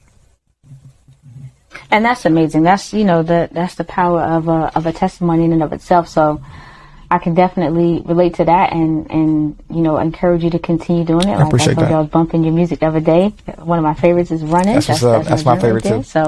And 1.91 2.03
that's 2.03 2.25
amazing. 2.25 2.63
That's 2.63 2.93
you 2.93 3.03
know 3.03 3.23
the 3.23 3.49
that's 3.51 3.75
the 3.75 3.83
power 3.83 4.21
of 4.21 4.47
a 4.47 4.71
of 4.75 4.85
a 4.85 4.93
testimony 4.93 5.45
in 5.45 5.53
and 5.53 5.63
of 5.63 5.73
itself. 5.73 6.07
So 6.07 6.41
I 7.13 7.19
can 7.19 7.35
definitely 7.35 8.01
relate 8.05 8.33
to 8.35 8.45
that 8.45 8.73
and, 8.73 9.09
and, 9.11 9.63
you 9.69 9.81
know, 9.81 9.97
encourage 9.97 10.43
you 10.43 10.49
to 10.49 10.57
continue 10.57 11.03
doing 11.03 11.29
it. 11.29 11.33
I 11.33 11.45
appreciate 11.45 11.73
I 11.73 11.81
told 11.81 11.87
that. 11.87 11.93
I 11.93 11.99
was 11.99 12.09
bumping 12.09 12.43
your 12.43 12.53
music 12.53 12.79
the 12.79 12.87
other 12.87 13.01
day. 13.01 13.29
One 13.59 13.77
of 13.77 13.83
my 13.83 13.93
favorites 13.93 14.31
is 14.31 14.41
Running. 14.41 14.73
That's 14.73 14.89
what's 14.89 15.03
up. 15.03 15.23
That's 15.25 15.45
my 15.45 15.59
favorite 15.59 15.83
did, 15.83 15.97
too. 15.97 16.03
So, 16.03 16.21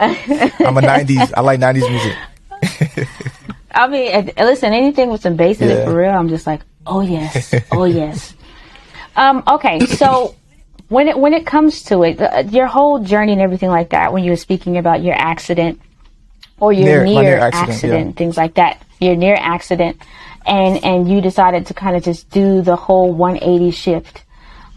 I'm 0.00 0.78
a 0.78 0.80
'90s. 0.80 1.34
I 1.36 1.42
like 1.42 1.60
'90s 1.60 1.90
music. 1.90 3.08
I 3.70 3.86
mean, 3.86 4.32
listen, 4.38 4.72
anything 4.72 5.10
with 5.10 5.20
some 5.20 5.36
bass 5.36 5.60
in 5.60 5.68
it 5.68 5.84
for 5.84 5.94
real, 5.94 6.12
I'm 6.12 6.30
just 6.30 6.46
like, 6.46 6.62
oh 6.86 7.02
yes, 7.02 7.54
oh 7.70 7.84
yes. 7.84 8.32
Um, 9.16 9.42
okay, 9.46 9.80
so 9.80 10.34
when 10.88 11.08
it 11.08 11.18
when 11.18 11.32
it 11.32 11.46
comes 11.46 11.82
to 11.84 12.02
it, 12.02 12.18
the, 12.18 12.48
your 12.50 12.66
whole 12.66 12.98
journey 13.00 13.32
and 13.32 13.40
everything 13.40 13.70
like 13.70 13.90
that, 13.90 14.12
when 14.12 14.24
you 14.24 14.30
were 14.30 14.36
speaking 14.36 14.76
about 14.76 15.02
your 15.02 15.14
accident 15.14 15.80
or 16.60 16.72
your 16.72 16.84
Near- 16.84 17.04
near, 17.04 17.22
near 17.22 17.38
accident, 17.38 17.70
accident, 17.70 18.06
yeah. 18.06 18.12
things 18.12 18.36
like 18.36 18.54
that, 18.54 18.82
your 19.00 19.16
near 19.16 19.36
accident, 19.38 20.00
and 20.46 20.84
and 20.84 21.10
you 21.10 21.20
decided 21.20 21.66
to 21.66 21.74
kind 21.74 21.96
of 21.96 22.02
just 22.02 22.30
do 22.30 22.62
the 22.62 22.76
whole 22.76 23.12
180 23.12 23.70
shift 23.70 24.24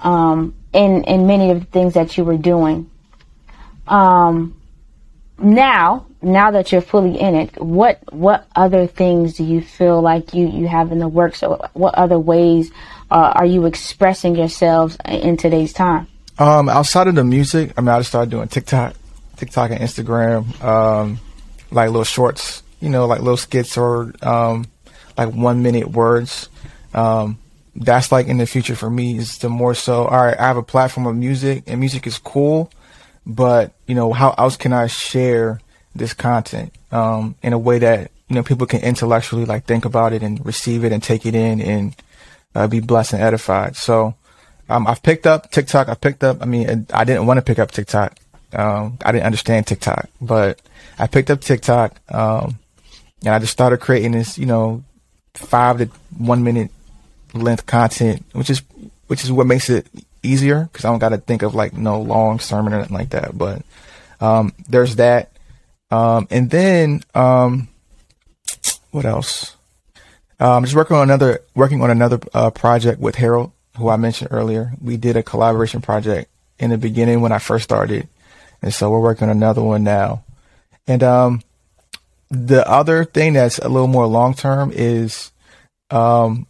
um, 0.02 0.56
in 0.74 1.04
in 1.04 1.28
many 1.28 1.52
of 1.52 1.60
the 1.60 1.66
things 1.66 1.94
that 1.96 2.18
you 2.18 2.24
were 2.24 2.38
doing. 2.38 2.90
Um, 3.88 4.60
now, 5.40 6.08
now 6.22 6.52
that 6.52 6.72
you're 6.72 6.82
fully 6.82 7.20
in 7.20 7.36
it, 7.36 7.62
what 7.62 8.00
what 8.12 8.48
other 8.56 8.88
things 8.88 9.36
do 9.36 9.44
you 9.44 9.62
feel 9.62 10.02
like 10.02 10.34
you 10.34 10.48
you 10.48 10.68
have 10.68 10.92
in 10.92 11.00
the 11.00 11.08
works, 11.08 11.44
or 11.44 11.70
what 11.74 11.96
other 11.96 12.18
ways 12.20 12.72
uh, 13.10 13.34
are 13.36 13.46
you 13.46 13.66
expressing 13.66 14.36
yourselves 14.36 14.98
in 15.06 15.38
today's 15.38 15.74
time? 15.74 16.08
Um, 16.40 16.70
outside 16.70 17.08
of 17.08 17.16
the 17.16 17.24
music, 17.24 17.74
I 17.78 17.82
mean, 17.82 17.90
I 17.90 18.00
just 18.00 18.10
started 18.10 18.30
doing 18.30 18.48
TikTok, 18.48 18.96
TikTok 19.38 19.72
and 19.72 19.80
Instagram, 19.80 20.64
um, 20.64 21.20
like 21.72 21.88
little 21.88 22.04
shorts, 22.04 22.64
you 22.80 22.90
know, 22.90 23.08
like 23.08 23.20
little 23.20 23.38
skits 23.38 23.78
or 23.78 24.14
um, 24.22 24.66
like 25.18 25.34
one 25.34 25.64
minute 25.64 25.90
words. 25.90 26.50
Um, 26.94 27.40
that's 27.76 28.12
like 28.12 28.28
in 28.28 28.38
the 28.38 28.46
future 28.46 28.76
for 28.76 28.90
me 28.90 29.18
is 29.18 29.38
the 29.40 29.50
more 29.50 29.74
so. 29.74 30.06
All 30.06 30.26
right, 30.26 30.40
I 30.40 30.44
have 30.44 30.58
a 30.58 30.64
platform 30.64 31.08
of 31.08 31.16
music, 31.16 31.64
and 31.68 31.80
music 31.80 32.08
is 32.08 32.18
cool, 32.18 32.72
but 33.26 33.74
you 33.88 33.96
know, 33.96 34.14
how 34.14 34.34
else 34.38 34.58
can 34.58 34.74
I 34.74 34.88
share 34.88 35.60
this 35.96 36.14
content 36.14 36.74
um, 36.92 37.36
in 37.42 37.54
a 37.54 37.58
way 37.58 37.80
that 37.80 38.12
you 38.30 38.36
know 38.36 38.44
people 38.44 38.68
can 38.68 38.82
intellectually 38.82 39.46
like 39.46 39.66
think 39.66 39.86
about 39.86 40.14
it 40.14 40.24
and 40.24 40.44
receive 40.46 40.84
it 40.84 40.92
and 40.92 41.02
take 41.02 41.26
it 41.26 41.36
in 41.36 41.62
and 41.62 41.96
uh, 42.58 42.68
be 42.68 42.80
blessed 42.80 43.14
and 43.14 43.22
edified. 43.22 43.76
So 43.76 44.16
um, 44.68 44.88
I've 44.88 45.04
picked 45.04 45.28
up 45.28 45.52
TikTok. 45.52 45.90
I 45.90 45.94
picked 45.94 46.24
up. 46.24 46.42
I 46.42 46.46
mean, 46.46 46.88
I 46.92 47.04
didn't 47.04 47.28
want 47.28 47.38
to 47.38 47.44
pick 47.44 47.60
up 47.60 47.72
TikTok. 47.72 48.18
Um, 48.54 48.98
I 49.06 49.12
didn't 49.12 49.26
understand 49.26 49.68
TikTok, 49.68 50.10
but 50.20 50.60
I 50.98 51.06
picked 51.06 51.30
up 51.30 51.42
TikTok, 51.42 52.00
um, 52.10 52.58
and 53.24 53.30
I 53.36 53.40
just 53.40 53.52
started 53.52 53.80
creating 53.80 54.14
this, 54.14 54.38
you 54.38 54.46
know, 54.46 54.84
five 55.36 55.78
to 55.78 55.90
one 56.18 56.44
minute 56.44 56.72
length 57.34 57.66
content, 57.68 58.24
which 58.34 58.50
is 58.50 58.64
which 59.06 59.24
is 59.24 59.32
what 59.32 59.46
makes 59.46 59.70
it 59.70 59.86
easier 60.24 60.68
because 60.72 60.86
I 60.86 60.90
don't 60.90 61.00
got 61.00 61.10
to 61.10 61.18
think 61.18 61.44
of 61.44 61.54
like 61.54 61.74
no 61.74 62.02
long 62.02 62.40
sermon 62.40 62.74
or 62.74 62.80
nothing 62.80 62.98
like 62.98 63.10
that. 63.12 63.38
But 63.38 63.62
um, 64.20 64.54
there's 64.68 64.96
that, 64.96 65.32
um, 65.92 66.28
and 66.32 66.50
then 66.50 67.04
um, 67.14 67.68
what 68.92 69.06
else? 69.06 69.57
Um, 70.40 70.64
just 70.64 70.76
working 70.76 70.96
on 70.96 71.04
another 71.04 71.42
working 71.56 71.82
on 71.82 71.90
another 71.90 72.20
uh, 72.34 72.52
project 72.52 73.00
with 73.00 73.16
Harold, 73.16 73.52
who 73.78 73.90
I 73.90 73.98
mentioned 73.98 74.30
earlier. 74.32 74.74
We 74.82 74.98
did 74.98 75.16
a 75.16 75.24
collaboration 75.24 75.82
project 75.82 76.30
in 76.60 76.70
the 76.70 76.78
beginning 76.78 77.22
when 77.22 77.32
I 77.32 77.40
first 77.40 77.64
started, 77.64 78.08
and 78.62 78.74
so 78.74 78.90
we're 78.92 79.00
working 79.00 79.30
on 79.30 79.36
another 79.36 79.64
one 79.64 79.84
now. 79.84 80.24
And 80.88 81.02
um, 81.04 81.42
the 82.30 82.68
other 82.70 83.04
thing 83.04 83.34
that's 83.34 83.58
a 83.60 83.68
little 83.70 83.88
more 83.88 84.06
long 84.06 84.34
term 84.34 84.72
is 84.74 85.32
um, 85.90 86.46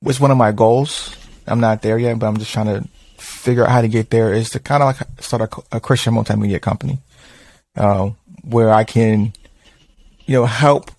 was 0.00 0.20
one 0.20 0.30
of 0.30 0.36
my 0.36 0.52
goals. 0.52 1.16
I'm 1.46 1.60
not 1.60 1.82
there 1.82 1.98
yet, 1.98 2.18
but 2.18 2.26
I'm 2.26 2.38
just 2.38 2.52
trying 2.52 2.66
to 2.66 2.88
figure 3.18 3.64
out 3.64 3.70
how 3.70 3.80
to 3.80 3.88
get 3.88 4.10
there. 4.10 4.32
Is 4.32 4.50
to 4.50 4.60
kind 4.60 4.82
of 4.82 4.86
like 4.86 5.20
start 5.20 5.52
a, 5.52 5.76
a 5.76 5.80
Christian 5.80 6.14
multimedia 6.14 6.60
company 6.60 7.00
uh, 7.76 8.10
where 8.42 8.70
I 8.70 8.84
can, 8.84 9.32
you 10.26 10.34
know, 10.34 10.46
help 10.46 10.92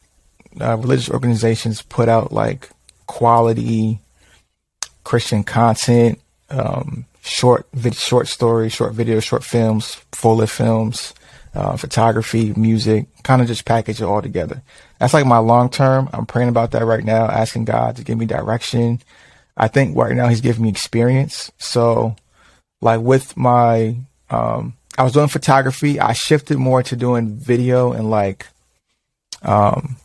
uh, 0.60 0.78
religious 0.78 1.10
organizations 1.10 1.82
put 1.82 2.10
out 2.10 2.32
like 2.32 2.70
quality 3.08 4.00
Christian 5.04 5.44
content, 5.44 6.20
um, 6.50 7.06
short 7.22 7.68
vid- 7.74 7.96
short 7.96 8.28
stories, 8.28 8.74
short 8.74 8.94
videos, 8.94 9.24
short 9.24 9.44
films, 9.44 9.96
full 10.12 10.38
length 10.38 10.52
films, 10.52 11.14
uh, 11.54 11.78
photography, 11.78 12.54
music, 12.56 13.08
kind 13.24 13.42
of 13.42 13.48
just 13.48 13.66
package 13.66 14.02
it 14.02 14.06
all 14.06 14.22
together. 14.22 14.62
That's 15.00 15.14
like 15.14 15.26
my 15.26 15.40
long 15.40 15.70
term. 15.70 16.10
I'm 16.14 16.26
praying 16.26 16.50
about 16.50 16.72
that 16.72 16.86
right 16.86 17.04
now, 17.04 17.26
asking 17.26 17.66
God 17.66 17.98
to 17.98 18.04
give 18.04 18.18
me 18.18 18.26
direction. 18.26 19.02
I 19.56 19.68
think 19.68 19.96
right 19.96 20.16
now 20.16 20.28
He's 20.28 20.42
giving 20.42 20.64
me 20.64 20.70
experience. 20.70 21.52
So, 21.58 22.16
like 22.82 23.02
with 23.02 23.38
my, 23.38 23.98
um, 24.30 24.74
I 24.98 25.04
was 25.04 25.14
doing 25.14 25.28
photography. 25.28 26.00
I 26.00 26.14
shifted 26.14 26.58
more 26.58 26.84
to 26.84 26.96
doing 26.96 27.36
video 27.36 27.92
and 27.92 28.10
like, 28.10 28.48
um, 29.42 29.98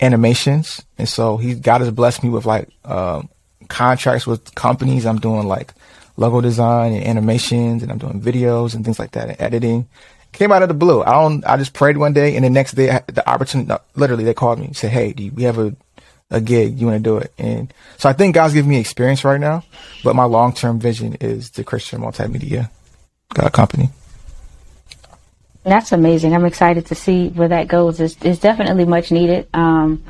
animations. 0.00 0.84
And 0.96 1.08
so 1.08 1.36
he, 1.36 1.54
God 1.54 1.80
has 1.80 1.90
blessed 1.90 2.22
me 2.22 2.30
with 2.30 2.46
like, 2.46 2.68
um, 2.84 3.28
contracts 3.68 4.26
with 4.26 4.54
companies. 4.54 5.06
I'm 5.06 5.18
doing 5.18 5.46
like 5.46 5.74
logo 6.16 6.40
design 6.40 6.92
and 6.92 7.04
animations 7.04 7.82
and 7.82 7.92
I'm 7.92 7.98
doing 7.98 8.20
videos 8.20 8.74
and 8.74 8.84
things 8.84 8.98
like 8.98 9.12
that 9.12 9.28
and 9.28 9.40
editing. 9.40 9.88
Came 10.32 10.52
out 10.52 10.62
of 10.62 10.68
the 10.68 10.74
blue. 10.74 11.02
I 11.02 11.12
don't, 11.12 11.44
I 11.46 11.56
just 11.56 11.72
prayed 11.72 11.96
one 11.96 12.12
day 12.12 12.36
and 12.36 12.44
the 12.44 12.50
next 12.50 12.72
day 12.72 13.00
the 13.06 13.28
opportunity, 13.28 13.72
literally 13.94 14.24
they 14.24 14.34
called 14.34 14.58
me 14.58 14.66
and 14.66 14.76
said, 14.76 14.90
Hey, 14.90 15.12
do 15.12 15.24
you, 15.24 15.32
we 15.32 15.44
have 15.44 15.58
a, 15.58 15.74
a 16.30 16.40
gig. 16.40 16.78
You 16.78 16.86
want 16.86 16.98
to 16.98 17.02
do 17.02 17.16
it. 17.16 17.32
And 17.38 17.72
so 17.96 18.08
I 18.08 18.12
think 18.12 18.34
God's 18.34 18.54
giving 18.54 18.70
me 18.70 18.78
experience 18.78 19.24
right 19.24 19.40
now, 19.40 19.64
but 20.04 20.14
my 20.14 20.24
long-term 20.24 20.78
vision 20.78 21.14
is 21.20 21.50
the 21.50 21.64
Christian 21.64 22.00
multimedia 22.00 22.70
uh, 23.38 23.48
company. 23.48 23.88
That's 25.68 25.92
amazing. 25.92 26.34
I'm 26.34 26.44
excited 26.44 26.86
to 26.86 26.94
see 26.94 27.28
where 27.28 27.48
that 27.48 27.68
goes. 27.68 28.00
It's, 28.00 28.16
it's 28.22 28.40
definitely 28.40 28.84
much 28.84 29.10
needed. 29.10 29.48
Um, 29.54 30.02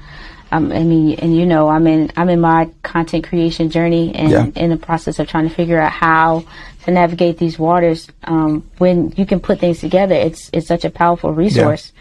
um, 0.51 0.73
I 0.73 0.83
mean, 0.83 1.19
and 1.19 1.37
you 1.37 1.45
know, 1.45 1.69
I'm 1.69 1.87
in 1.87 2.11
I'm 2.17 2.31
in 2.31 2.41
my 2.41 2.71
content 2.83 3.29
creation 3.29 3.69
journey 3.69 4.15
and 4.15 4.31
Yeah. 4.31 4.47
in 4.57 4.71
the 4.71 4.79
process 4.79 5.19
of 5.19 5.29
trying 5.29 5.47
to 5.49 5.55
figure 5.55 5.79
out 5.79 5.93
how 5.93 6.45
to 6.85 6.91
navigate 6.91 7.37
these 7.37 7.59
waters. 7.59 8.09
Um, 8.25 8.69
when 8.79 9.13
you 9.17 9.27
can 9.27 9.41
put 9.41 9.59
things 9.61 9.81
together, 9.81 10.15
it's 10.15 10.49
it's 10.55 10.67
such 10.67 10.87
a 10.87 10.91
powerful 10.91 11.33
resource 11.35 11.93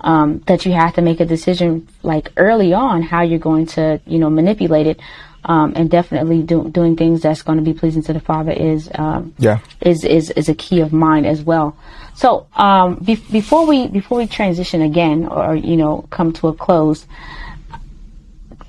um, 0.00 0.38
that 0.46 0.64
you 0.64 0.72
have 0.72 0.94
to 0.94 1.02
make 1.02 1.20
a 1.20 1.26
decision 1.26 1.86
like 2.02 2.32
early 2.38 2.72
on 2.72 3.02
how 3.02 3.20
you're 3.22 3.38
going 3.38 3.66
to 3.66 4.00
you 4.06 4.18
know 4.18 4.30
manipulate 4.30 4.86
it. 4.86 5.00
Um, 5.42 5.72
and 5.74 5.90
definitely 5.90 6.42
do, 6.42 6.68
doing 6.68 6.96
things 6.96 7.22
that's 7.22 7.40
going 7.40 7.56
to 7.56 7.64
be 7.64 7.72
pleasing 7.72 8.02
to 8.02 8.12
the 8.12 8.20
Father 8.20 8.52
is 8.52 8.90
um, 8.94 9.32
Yeah. 9.38 9.60
is 9.80 10.04
is 10.04 10.30
is 10.32 10.50
a 10.50 10.54
key 10.54 10.80
of 10.80 10.92
mine 10.92 11.24
as 11.24 11.40
well. 11.42 11.76
So 12.14 12.46
um, 12.56 12.96
be- 12.96 13.24
before 13.32 13.66
we 13.66 13.86
before 13.88 14.18
we 14.18 14.26
transition 14.26 14.82
again, 14.82 15.26
or 15.26 15.56
you 15.56 15.78
know, 15.78 16.04
come 16.10 16.34
to 16.34 16.48
a 16.48 16.52
close, 16.52 17.06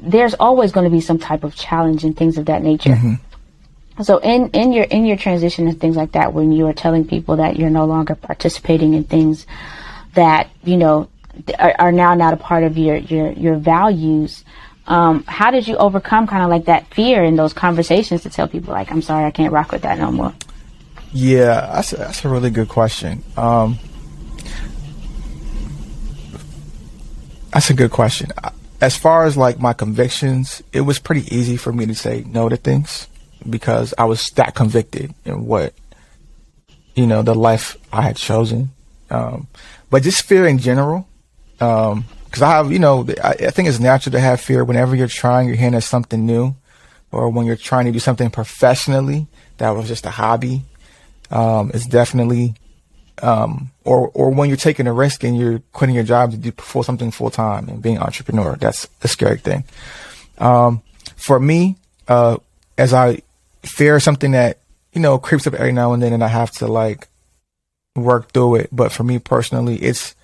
there's 0.02 0.34
always 0.36 0.72
going 0.72 0.86
to 0.86 0.90
be 0.90 1.02
some 1.02 1.20
type 1.20 1.44
of 1.44 1.56
challenge 1.56 2.06
and 2.06 2.16
things 2.16 2.38
of 2.38 2.46
that 2.46 2.64
nature. 2.64 2.98
So 4.04 4.18
in 4.20 4.50
in 4.52 4.72
your 4.72 4.86
in 4.86 5.06
your 5.06 5.18
transition 5.18 5.68
and 5.68 5.80
things 5.80 5.98
like 5.98 6.14
that, 6.14 6.34
when 6.34 6.52
you 6.52 6.68
are 6.68 6.74
telling 6.74 7.06
people 7.06 7.36
that 7.38 7.58
you're 7.58 7.70
no 7.70 7.86
longer 7.86 8.16
participating 8.16 8.94
in 8.94 9.04
things 9.04 9.46
that 10.14 10.50
you 10.64 10.78
know 10.78 11.10
are, 11.60 11.76
are 11.78 11.92
now 11.92 12.14
not 12.14 12.34
a 12.34 12.38
part 12.38 12.64
of 12.64 12.78
your 12.78 12.96
your 12.96 13.32
your 13.34 13.58
values. 13.58 14.44
Um, 14.92 15.24
how 15.24 15.52
did 15.52 15.70
you 15.70 15.78
overcome 15.78 16.28
kind 16.28 16.44
of 16.44 16.50
like 16.50 16.66
that 16.66 16.94
fear 16.94 17.24
in 17.24 17.38
those 17.38 17.54
conversations 17.54 18.24
to 18.24 18.30
tell 18.30 18.50
people 18.50 18.74
like, 18.74 18.92
I'm 18.92 19.02
sorry, 19.02 19.24
I 19.24 19.32
can't 19.32 19.54
rock 19.54 19.72
with 19.72 19.84
that 19.84 19.98
no 19.98 20.12
more? 20.12 20.34
Yeah, 21.14 21.72
that's 21.74 21.94
a, 21.94 21.96
that's 21.96 22.26
a 22.26 22.30
really 22.30 22.50
good 22.50 22.68
question. 22.68 23.24
Um, 23.38 23.80
that's 27.54 27.70
a 27.70 27.74
good 27.74 27.92
question. 27.92 28.32
As 28.82 28.98
far 28.98 29.24
as 29.24 29.38
like 29.38 29.62
my 29.62 29.72
convictions, 29.72 30.62
it 30.74 30.82
was 30.82 31.00
pretty 31.00 31.24
easy 31.34 31.56
for 31.56 31.72
me 31.72 31.86
to 31.86 31.96
say 31.96 32.26
no 32.28 32.50
to 32.50 32.58
things 32.58 33.08
because 33.50 33.94
I 33.98 34.04
was 34.04 34.28
that 34.32 34.56
convicted 34.56 35.16
in 35.24 35.46
what 35.46 35.74
you 36.96 37.08
know 37.08 37.22
the 37.22 37.34
life 37.34 37.78
I 37.94 38.02
had 38.02 38.18
chosen. 38.18 38.72
Um, 39.10 39.48
but 39.90 40.04
just 40.04 40.24
fear 40.24 40.46
in 40.46 40.58
general, 40.58 41.08
because 42.32 42.42
I 42.42 42.50
have 42.50 42.72
you 42.72 42.80
know 42.80 43.06
I, 43.24 43.30
I 43.30 43.52
think 43.52 43.70
it's 43.70 43.80
natural 43.80 44.14
to 44.14 44.20
have 44.20 44.42
fear 44.42 44.64
whenever 44.64 44.96
you're 44.96 45.08
trying 45.08 45.48
your 45.48 45.58
hand 45.58 45.76
at 45.76 45.84
something 45.84 46.26
new, 46.26 46.56
or 47.12 47.30
when 47.30 47.46
you're 47.46 47.56
trying 47.56 47.86
to 47.86 47.92
do 47.92 48.00
something 48.00 48.32
professionally 48.32 49.28
that 49.58 49.70
was 49.72 49.88
just 49.88 50.08
a 50.08 50.10
hobby 50.10 50.64
um, 51.32 51.72
it's 51.74 51.88
definitely 51.88 52.56
um, 53.22 53.72
or 53.86 54.10
or 54.14 54.30
when 54.32 54.50
you're 54.50 54.58
taking 54.58 54.88
a 54.88 54.94
risk 54.94 55.24
and 55.24 55.38
you're 55.38 55.60
quitting 55.72 55.96
your 55.96 56.04
job 56.04 56.32
to 56.32 56.38
do 56.38 56.52
for 56.58 56.84
something 56.84 57.12
full 57.12 57.30
time 57.30 57.70
and 57.70 57.82
being 57.82 57.98
an 57.98 58.04
entrepreneur. 58.04 58.56
That's 58.58 58.88
a 59.02 59.08
scary 59.08 59.38
thing. 59.38 59.64
Um, 60.38 60.82
for 61.16 61.40
me, 61.40 61.78
uh, 62.08 62.38
as 62.78 62.94
I 62.94 63.22
fear 63.64 64.00
something 64.00 64.32
that 64.32 64.60
you 64.94 65.02
know 65.02 65.18
creeps 65.18 65.48
up 65.48 65.54
every 65.54 65.72
now 65.72 65.94
and 65.94 66.04
then, 66.04 66.14
and 66.14 66.24
I 66.24 66.28
have 66.28 66.52
to 66.54 66.68
like 66.68 67.08
work 67.96 68.32
through 68.34 68.56
it. 68.56 68.70
But 68.72 68.92
for 68.92 69.04
me 69.04 69.20
personally, 69.20 69.78
it's 69.78 70.16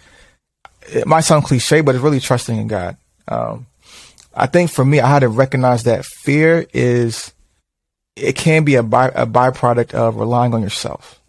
it 0.88 1.08
might 1.08 1.22
sound 1.22 1.44
cliche, 1.44 1.82
but 1.82 1.96
it's 1.96 2.04
really 2.04 2.20
trusting 2.20 2.58
in 2.58 2.68
God. 2.68 2.98
Um, 3.28 3.66
I 4.34 4.46
think 4.46 4.70
for 4.70 4.86
me, 4.86 5.00
I 5.00 5.08
had 5.08 5.20
to 5.20 5.30
recognize 5.30 5.84
that 5.84 6.06
fear 6.06 6.66
is, 6.74 7.34
it 8.16 8.36
can 8.36 8.64
be 8.64 8.76
a, 8.76 8.84
by, 8.84 9.08
a 9.10 9.26
byproduct 9.26 9.94
of 9.94 10.16
relying 10.16 10.54
on 10.54 10.62
yourself, 10.62 11.20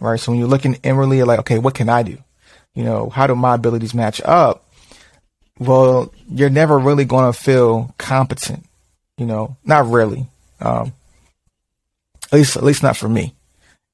right? 0.00 0.18
So 0.18 0.32
when 0.32 0.38
you're 0.38 0.48
looking 0.48 0.74
inwardly, 0.82 1.22
like, 1.22 1.40
okay, 1.40 1.58
what 1.58 1.74
can 1.74 1.88
I 1.88 2.02
do? 2.02 2.18
You 2.74 2.84
know, 2.84 3.08
how 3.08 3.26
do 3.26 3.34
my 3.34 3.54
abilities 3.54 3.94
match 3.94 4.20
up? 4.24 4.64
Well, 5.58 6.12
you're 6.28 6.50
never 6.50 6.78
really 6.78 7.04
going 7.04 7.30
to 7.32 7.38
feel 7.38 7.94
competent, 7.98 8.64
you 9.18 9.26
know, 9.26 9.56
not 9.64 9.86
really. 9.86 10.26
Um, 10.60 10.92
at 12.32 12.38
least, 12.38 12.56
at 12.56 12.62
least 12.62 12.82
not 12.82 12.96
for 12.96 13.08
me. 13.08 13.34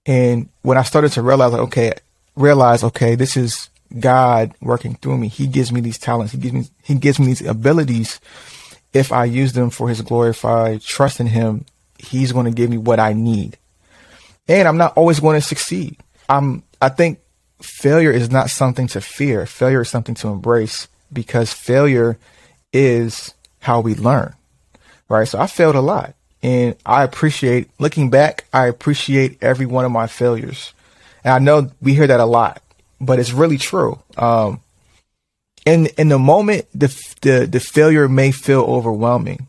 And 0.05 0.49
when 0.63 0.79
I 0.79 0.83
started 0.83 1.13
to 1.13 1.23
realize, 1.23 1.53
like, 1.53 1.63
okay, 1.63 1.93
realize, 2.37 2.85
okay, 2.85 3.15
this 3.15 3.37
is 3.37 3.71
God 3.99 4.55
working 4.61 4.95
through 4.95 5.19
me. 5.19 5.29
He 5.29 5.47
gives 5.47 5.73
me 5.73 5.81
these 5.81 5.99
talents. 5.99 6.33
He 6.33 6.39
gives 6.39 6.55
me, 6.55 6.65
he 6.83 6.95
gives 6.95 7.19
me 7.19 7.27
these 7.27 7.43
abilities. 7.43 8.21
If 8.93 9.13
I 9.13 9.25
use 9.25 9.53
them 9.53 9.71
for 9.71 9.89
his 9.89 10.01
glory, 10.03 10.31
if 10.31 10.45
I 10.45 10.79
trust 10.79 11.21
in 11.21 11.27
him, 11.27 11.65
he's 11.99 12.33
going 12.33 12.47
to 12.47 12.53
give 12.53 12.71
me 12.71 12.79
what 12.79 13.01
I 13.01 13.13
need. 13.13 13.59
And 14.49 14.69
I'm 14.69 14.77
not 14.77 14.97
always 14.97 15.21
going 15.21 15.37
to 15.41 15.47
succeed. 15.47 15.97
I'm, 16.29 16.63
I 16.81 16.89
think 16.89 17.21
failure 17.61 18.11
is 18.11 18.31
not 18.31 18.51
something 18.51 18.87
to 18.89 19.01
fear. 19.01 19.47
Failure 19.47 19.83
is 19.83 19.89
something 19.89 20.15
to 20.17 20.29
embrace 20.29 20.89
because 21.13 21.53
failure 21.53 22.19
is 22.73 23.35
how 23.61 23.81
we 23.81 23.95
learn. 23.95 24.35
Right. 25.09 25.29
So 25.29 25.39
I 25.39 25.47
failed 25.47 25.77
a 25.77 25.81
lot 25.81 26.15
and 26.43 26.77
I 26.85 27.05
appreciate 27.05 27.71
looking 27.79 28.11
back. 28.11 28.45
I 28.53 28.67
appreciate 28.67 29.43
every 29.43 29.67
one 29.67 29.85
of 29.85 29.93
my 29.93 30.07
failures. 30.07 30.73
And 31.23 31.33
I 31.33 31.39
know 31.39 31.71
we 31.81 31.95
hear 31.95 32.07
that 32.07 32.21
a 32.21 32.25
lot 32.25 32.63
but 33.01 33.19
it's 33.19 33.33
really 33.33 33.59
true. 33.59 33.99
Um, 34.17 34.61
in 35.65 35.87
in 35.99 36.09
the 36.09 36.19
moment, 36.19 36.67
the 36.75 36.89
the 37.23 37.47
the 37.47 37.61
failure 37.61 38.09
may 38.09 38.31
feel 38.31 38.63
overwhelming, 38.63 39.47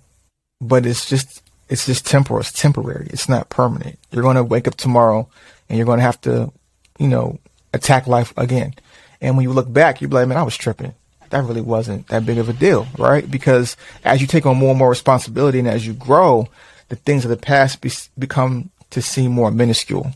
but 0.60 0.86
it's 0.86 1.08
just 1.08 1.42
it's 1.70 1.86
just 1.86 2.06
temporal. 2.06 2.40
It's 2.40 2.52
temporary. 2.52 3.08
It's 3.12 3.30
not 3.30 3.50
permanent. 3.50 4.00
You're 4.12 4.24
going 4.24 4.36
to 4.36 4.44
wake 4.44 4.68
up 4.68 4.76
tomorrow, 4.76 5.30
and 5.70 5.78
you're 5.78 5.86
going 5.86 6.00
to 6.00 6.04
have 6.04 6.22
to, 6.22 6.52
you 6.98 7.08
know, 7.08 7.40
attack 7.74 8.08
life 8.08 8.34
again. 8.38 8.74
And 9.22 9.36
when 9.36 9.44
you 9.44 9.52
look 9.52 9.72
back, 9.72 10.02
you're 10.02 10.10
like, 10.10 10.28
man, 10.28 10.38
I 10.38 10.44
was 10.44 10.58
tripping. 10.58 10.94
That 11.30 11.44
really 11.44 11.62
wasn't 11.62 12.08
that 12.08 12.26
big 12.26 12.38
of 12.38 12.48
a 12.48 12.54
deal, 12.54 12.88
right? 12.98 13.30
Because 13.30 13.76
as 14.06 14.22
you 14.22 14.28
take 14.28 14.46
on 14.46 14.58
more 14.58 14.70
and 14.70 14.80
more 14.80 14.90
responsibility, 14.90 15.60
and 15.60 15.68
as 15.68 15.86
you 15.86 15.94
grow, 15.94 16.48
the 16.88 16.96
things 16.96 17.26
of 17.26 17.30
the 17.30 17.38
past 17.38 17.82
be, 17.82 17.92
become 18.18 18.70
to 18.92 19.02
seem 19.02 19.32
more 19.32 19.52
minuscule. 19.52 20.14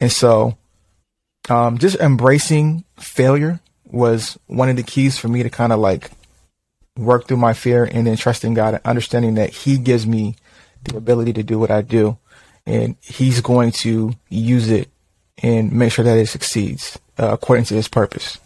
And 0.00 0.10
so 0.10 0.58
um, 1.48 1.78
just 1.78 1.96
embracing 1.96 2.84
failure 2.98 3.60
was 3.84 4.38
one 4.46 4.68
of 4.68 4.76
the 4.76 4.82
keys 4.82 5.18
for 5.18 5.28
me 5.28 5.42
to 5.42 5.50
kind 5.50 5.72
of 5.72 5.78
like 5.78 6.10
work 6.96 7.26
through 7.26 7.36
my 7.36 7.52
fear 7.52 7.84
and 7.84 8.06
then 8.06 8.16
trusting 8.16 8.54
God 8.54 8.74
and 8.74 8.84
understanding 8.84 9.34
that 9.34 9.50
He 9.50 9.78
gives 9.78 10.06
me 10.06 10.36
the 10.84 10.96
ability 10.96 11.32
to 11.34 11.42
do 11.42 11.58
what 11.58 11.70
I 11.70 11.82
do 11.82 12.18
and 12.66 12.96
He's 13.00 13.40
going 13.40 13.72
to 13.72 14.12
use 14.28 14.70
it 14.70 14.88
and 15.42 15.72
make 15.72 15.92
sure 15.92 16.04
that 16.04 16.18
it 16.18 16.26
succeeds 16.26 16.98
uh, 17.18 17.30
according 17.32 17.64
to 17.66 17.74
His 17.74 17.88
purpose. 17.88 18.38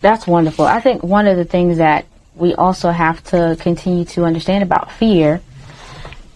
That's 0.00 0.26
wonderful. 0.26 0.64
I 0.64 0.80
think 0.80 1.02
one 1.02 1.26
of 1.26 1.36
the 1.36 1.44
things 1.44 1.78
that 1.78 2.06
we 2.34 2.54
also 2.54 2.90
have 2.90 3.22
to 3.24 3.56
continue 3.60 4.04
to 4.04 4.24
understand 4.24 4.62
about 4.62 4.90
fear 4.92 5.40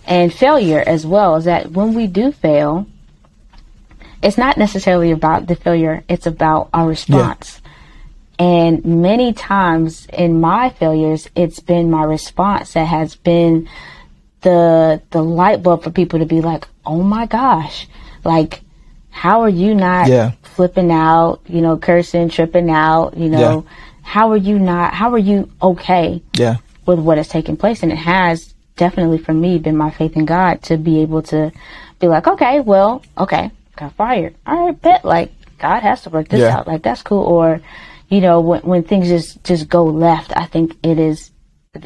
and 0.07 0.33
failure 0.33 0.83
as 0.87 1.07
well 1.07 1.37
is 1.37 1.45
that 1.45 1.71
when 1.71 1.95
we 1.95 2.07
do 2.07 2.33
fail, 2.33 2.87
it's 4.23 4.39
not 4.39 4.59
necessarily 4.59 5.11
about 5.11 5.47
the 5.47 5.57
failure, 5.57 6.05
it's 6.09 6.27
about 6.27 6.69
our 6.73 6.89
response. 6.89 7.61
Yeah. 7.63 7.71
And 8.47 8.85
many 8.85 9.33
times 9.33 10.07
in 10.13 10.41
my 10.41 10.71
failures, 10.71 11.29
it's 11.35 11.61
been 11.61 11.91
my 11.91 12.05
response 12.05 12.73
that 12.73 12.87
has 12.87 13.15
been 13.15 13.69
the 14.41 15.03
the 15.11 15.23
light 15.23 15.63
bulb 15.63 15.83
for 15.83 15.91
people 15.91 16.21
to 16.21 16.25
be 16.25 16.41
like, 16.41 16.67
"Oh 16.87 17.03
my 17.03 17.27
gosh." 17.27 17.87
Like 18.25 18.63
how 19.11 19.43
are 19.43 19.49
you 19.49 19.75
not 19.75 20.09
yeah. 20.09 20.33
flipping 20.43 20.91
out, 20.91 21.41
you 21.47 21.61
know, 21.61 21.77
cursing, 21.77 22.29
tripping 22.29 22.71
out, 22.71 23.17
you 23.17 23.29
know? 23.29 23.65
Yeah. 23.67 23.71
How 24.03 24.31
are 24.31 24.37
you 24.37 24.59
not 24.59 24.95
how 24.95 25.13
are 25.13 25.19
you 25.19 25.51
okay 25.61 26.23
yeah. 26.35 26.57
with 26.87 26.99
what 26.99 27.19
is 27.19 27.29
taking 27.29 27.57
place? 27.57 27.83
And 27.83 27.93
it 27.93 27.99
has 27.99 28.55
definitely 28.77 29.19
for 29.19 29.35
me 29.35 29.59
been 29.59 29.77
my 29.77 29.91
faith 29.91 30.17
in 30.17 30.25
God 30.25 30.63
to 30.63 30.77
be 30.77 31.03
able 31.03 31.23
to 31.25 31.53
be 32.01 32.09
like, 32.09 32.27
okay, 32.27 32.61
well, 32.61 33.03
okay, 33.19 33.51
got 33.77 33.95
fired. 33.95 34.35
All 34.47 34.67
right, 34.67 34.81
bet. 34.81 35.05
Like 35.05 35.33
God 35.59 35.81
has 35.81 36.03
to 36.03 36.11
work 36.11 36.29
this 36.29 36.41
yeah. 36.41 36.57
out. 36.57 36.67
Like 36.67 36.83
that's 36.83 37.03
cool. 37.03 37.23
Or, 37.23 37.61
you 38.09 38.21
know, 38.21 38.41
when 38.41 38.63
when 38.63 38.83
things 38.83 39.09
just 39.09 39.43
just 39.45 39.69
go 39.69 39.85
left, 39.85 40.33
I 40.37 40.47
think 40.47 40.77
it 40.83 40.99
is 40.99 41.31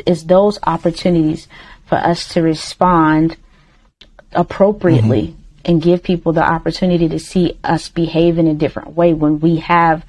is 0.07 0.25
those 0.25 0.59
opportunities 0.63 1.49
for 1.87 1.97
us 1.97 2.29
to 2.29 2.43
respond 2.43 3.37
appropriately 4.33 5.29
mm-hmm. 5.29 5.41
and 5.65 5.83
give 5.83 6.03
people 6.03 6.33
the 6.33 6.43
opportunity 6.43 7.09
to 7.09 7.19
see 7.19 7.59
us 7.63 7.89
behave 7.89 8.39
in 8.39 8.47
a 8.47 8.55
different 8.55 8.97
way 8.97 9.13
when 9.13 9.41
we 9.41 9.57
have 9.57 10.05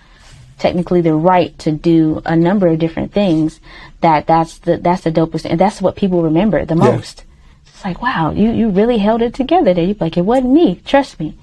technically 0.57 1.01
the 1.01 1.13
right 1.13 1.57
to 1.59 1.71
do 1.71 2.21
a 2.25 2.35
number 2.35 2.67
of 2.67 2.79
different 2.79 3.11
things 3.11 3.59
that 4.01 4.25
that's 4.25 4.59
the 4.59 4.77
that's 4.77 5.03
the 5.03 5.11
dopest 5.11 5.45
and 5.45 5.59
that's 5.59 5.81
what 5.81 5.95
people 5.95 6.23
remember 6.23 6.63
the 6.63 6.75
most 6.75 7.19
yeah. 7.19 7.71
it's 7.73 7.85
like 7.85 8.01
wow 8.01 8.31
you 8.31 8.51
you 8.51 8.69
really 8.69 8.97
held 8.97 9.21
it 9.21 9.33
together 9.33 9.73
there 9.73 9.83
you're 9.83 9.95
like 9.99 10.15
it 10.15 10.21
wasn't 10.21 10.49
me 10.49 10.75
trust 10.85 11.19
me 11.19 11.37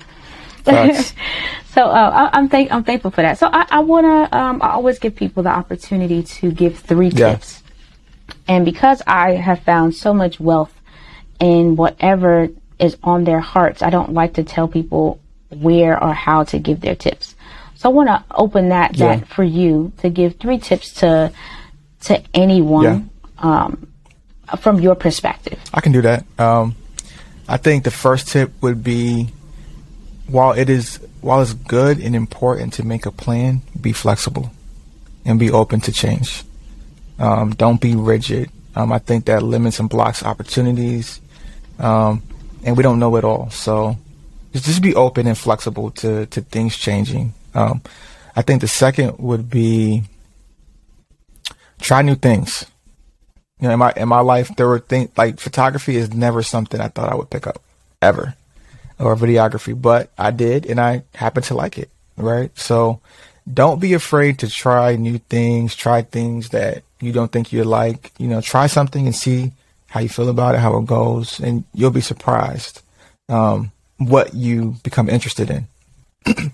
so 1.74 1.86
uh, 1.86 2.30
I, 2.32 2.38
am 2.38 2.48
thank 2.48 2.72
I'm 2.72 2.84
thankful 2.84 3.10
for 3.10 3.22
that. 3.22 3.38
So 3.38 3.48
I, 3.52 3.66
I 3.70 3.80
want 3.80 4.04
to 4.04 4.38
um, 4.38 4.62
I 4.62 4.70
always 4.70 4.98
give 4.98 5.16
people 5.16 5.42
the 5.42 5.50
opportunity 5.50 6.22
to 6.22 6.50
give 6.50 6.78
three 6.78 7.08
yeah. 7.08 7.34
tips, 7.34 7.62
and 8.46 8.64
because 8.64 9.02
I 9.06 9.32
have 9.32 9.60
found 9.60 9.94
so 9.94 10.14
much 10.14 10.38
wealth 10.38 10.72
in 11.40 11.76
whatever 11.76 12.48
is 12.78 12.96
on 13.02 13.24
their 13.24 13.40
hearts, 13.40 13.82
I 13.82 13.90
don't 13.90 14.12
like 14.12 14.34
to 14.34 14.44
tell 14.44 14.68
people 14.68 15.20
where 15.50 16.02
or 16.02 16.12
how 16.12 16.44
to 16.44 16.58
give 16.58 16.80
their 16.80 16.94
tips. 16.94 17.34
So 17.74 17.90
I 17.90 17.92
want 17.92 18.08
to 18.08 18.24
open 18.34 18.68
that 18.68 18.96
yeah. 18.96 19.16
that 19.16 19.28
for 19.28 19.42
you 19.42 19.92
to 19.98 20.10
give 20.10 20.36
three 20.36 20.58
tips 20.58 20.92
to 20.94 21.32
to 22.02 22.22
anyone 22.34 23.10
yeah. 23.42 23.64
um, 23.66 23.88
from 24.58 24.80
your 24.80 24.94
perspective. 24.94 25.60
I 25.74 25.80
can 25.80 25.92
do 25.92 26.02
that. 26.02 26.24
Um, 26.38 26.76
I 27.48 27.56
think 27.56 27.84
the 27.84 27.90
first 27.90 28.28
tip 28.28 28.50
would 28.62 28.82
be 28.84 29.28
while 30.32 30.52
it 30.52 30.70
is 30.70 30.98
while 31.20 31.42
it's 31.42 31.52
good 31.52 32.00
and 32.00 32.16
important 32.16 32.72
to 32.74 32.84
make 32.84 33.06
a 33.06 33.12
plan, 33.12 33.60
be 33.78 33.92
flexible 33.92 34.50
and 35.24 35.38
be 35.38 35.50
open 35.50 35.80
to 35.82 35.92
change. 35.92 36.42
Um, 37.18 37.50
don't 37.50 37.80
be 37.80 37.94
rigid. 37.94 38.50
Um, 38.74 38.90
I 38.92 38.98
think 38.98 39.26
that 39.26 39.42
limits 39.42 39.78
and 39.78 39.88
blocks 39.88 40.24
opportunities, 40.24 41.20
um, 41.78 42.22
and 42.64 42.76
we 42.76 42.82
don't 42.82 42.98
know 42.98 43.14
it 43.16 43.24
all. 43.24 43.50
So 43.50 43.98
just 44.52 44.82
be 44.82 44.94
open 44.94 45.26
and 45.26 45.36
flexible 45.36 45.90
to 46.02 46.26
to 46.26 46.40
things 46.40 46.76
changing. 46.76 47.34
Um, 47.54 47.82
I 48.34 48.40
think 48.40 48.62
the 48.62 48.68
second 48.68 49.18
would 49.18 49.50
be 49.50 50.04
try 51.78 52.00
new 52.00 52.16
things. 52.16 52.64
You 53.60 53.68
know, 53.68 53.74
in 53.74 53.78
my 53.78 53.92
in 53.94 54.08
my 54.08 54.20
life, 54.20 54.50
there 54.56 54.66
were 54.66 54.80
things 54.80 55.10
like 55.18 55.38
photography 55.38 55.96
is 55.96 56.14
never 56.14 56.42
something 56.42 56.80
I 56.80 56.88
thought 56.88 57.12
I 57.12 57.14
would 57.14 57.28
pick 57.28 57.46
up 57.46 57.62
ever 58.00 58.34
or 59.02 59.16
videography, 59.16 59.80
but 59.80 60.10
I 60.16 60.30
did 60.30 60.66
and 60.66 60.80
I 60.80 61.02
happen 61.14 61.42
to 61.44 61.54
like 61.54 61.76
it, 61.78 61.90
right? 62.16 62.56
So 62.58 63.00
don't 63.52 63.80
be 63.80 63.94
afraid 63.94 64.38
to 64.40 64.48
try 64.48 64.96
new 64.96 65.18
things, 65.18 65.74
try 65.74 66.02
things 66.02 66.50
that 66.50 66.84
you 67.00 67.12
don't 67.12 67.32
think 67.32 67.52
you 67.52 67.64
like, 67.64 68.12
you 68.18 68.28
know, 68.28 68.40
try 68.40 68.68
something 68.68 69.06
and 69.06 69.14
see 69.14 69.52
how 69.88 70.00
you 70.00 70.08
feel 70.08 70.28
about 70.28 70.54
it, 70.54 70.58
how 70.58 70.76
it 70.78 70.86
goes, 70.86 71.40
and 71.40 71.64
you'll 71.74 71.90
be 71.90 72.00
surprised 72.00 72.80
um, 73.28 73.72
what 73.98 74.34
you 74.34 74.76
become 74.84 75.08
interested 75.08 75.50
in. 75.50 75.66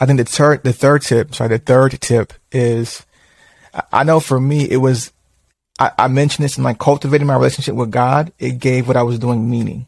I 0.00 0.06
think 0.06 0.18
the 0.18 0.24
third, 0.24 0.62
the 0.62 0.72
third 0.72 1.02
tip, 1.02 1.34
sorry, 1.34 1.48
the 1.48 1.58
third 1.58 2.00
tip 2.00 2.32
is, 2.52 3.04
I 3.92 4.04
know 4.04 4.20
for 4.20 4.40
me, 4.40 4.70
it 4.70 4.76
was, 4.76 5.12
I, 5.78 5.90
I 5.98 6.08
mentioned 6.08 6.44
this 6.44 6.56
in 6.56 6.64
like 6.64 6.78
cultivating 6.78 7.26
my 7.26 7.34
relationship 7.34 7.74
with 7.74 7.90
God. 7.90 8.32
It 8.38 8.58
gave 8.58 8.86
what 8.86 8.96
I 8.96 9.02
was 9.02 9.18
doing 9.18 9.50
meaning. 9.50 9.86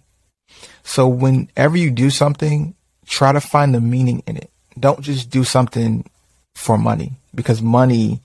So 0.83 1.09
whenever 1.09 1.77
you 1.77 1.91
do 1.91 2.11
something, 2.11 2.75
try 3.07 3.33
to 3.33 3.41
find 3.41 3.75
the 3.75 3.81
meaning 3.81 4.23
in 4.27 4.37
it. 4.37 4.51
Don't 4.79 5.01
just 5.01 5.31
do 5.31 5.45
something 5.45 6.09
for 6.55 6.79
money 6.79 7.13
because 7.35 7.63
money 7.63 8.21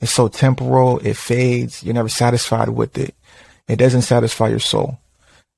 is 0.00 0.10
so 0.10 0.28
temporal. 0.28 0.98
It 1.00 1.16
fades. 1.16 1.82
You're 1.82 1.94
never 1.94 2.08
satisfied 2.08 2.68
with 2.68 2.98
it. 2.98 3.14
It 3.68 3.76
doesn't 3.76 4.02
satisfy 4.02 4.48
your 4.48 4.58
soul. 4.58 4.98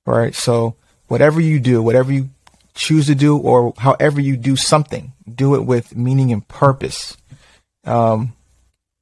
Right. 0.06 0.34
So 0.34 0.76
whatever 1.08 1.40
you 1.40 1.58
do, 1.58 1.82
whatever 1.82 2.12
you 2.12 2.30
choose 2.74 3.06
to 3.06 3.14
do 3.14 3.36
or 3.36 3.74
however 3.76 4.20
you 4.20 4.36
do 4.36 4.54
something, 4.54 5.12
do 5.32 5.54
it 5.56 5.64
with 5.64 5.96
meaning 5.96 6.32
and 6.32 6.46
purpose. 6.46 7.16
Um, 7.84 8.34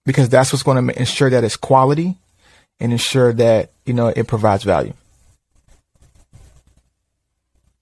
because 0.06 0.28
that's 0.28 0.52
what's 0.52 0.62
going 0.62 0.86
to 0.86 0.98
ensure 0.98 1.30
that 1.30 1.44
it's 1.44 1.56
quality 1.56 2.16
and 2.80 2.92
ensure 2.92 3.32
that, 3.32 3.70
you 3.86 3.94
know, 3.94 4.08
it 4.08 4.26
provides 4.26 4.64
value. 4.64 4.92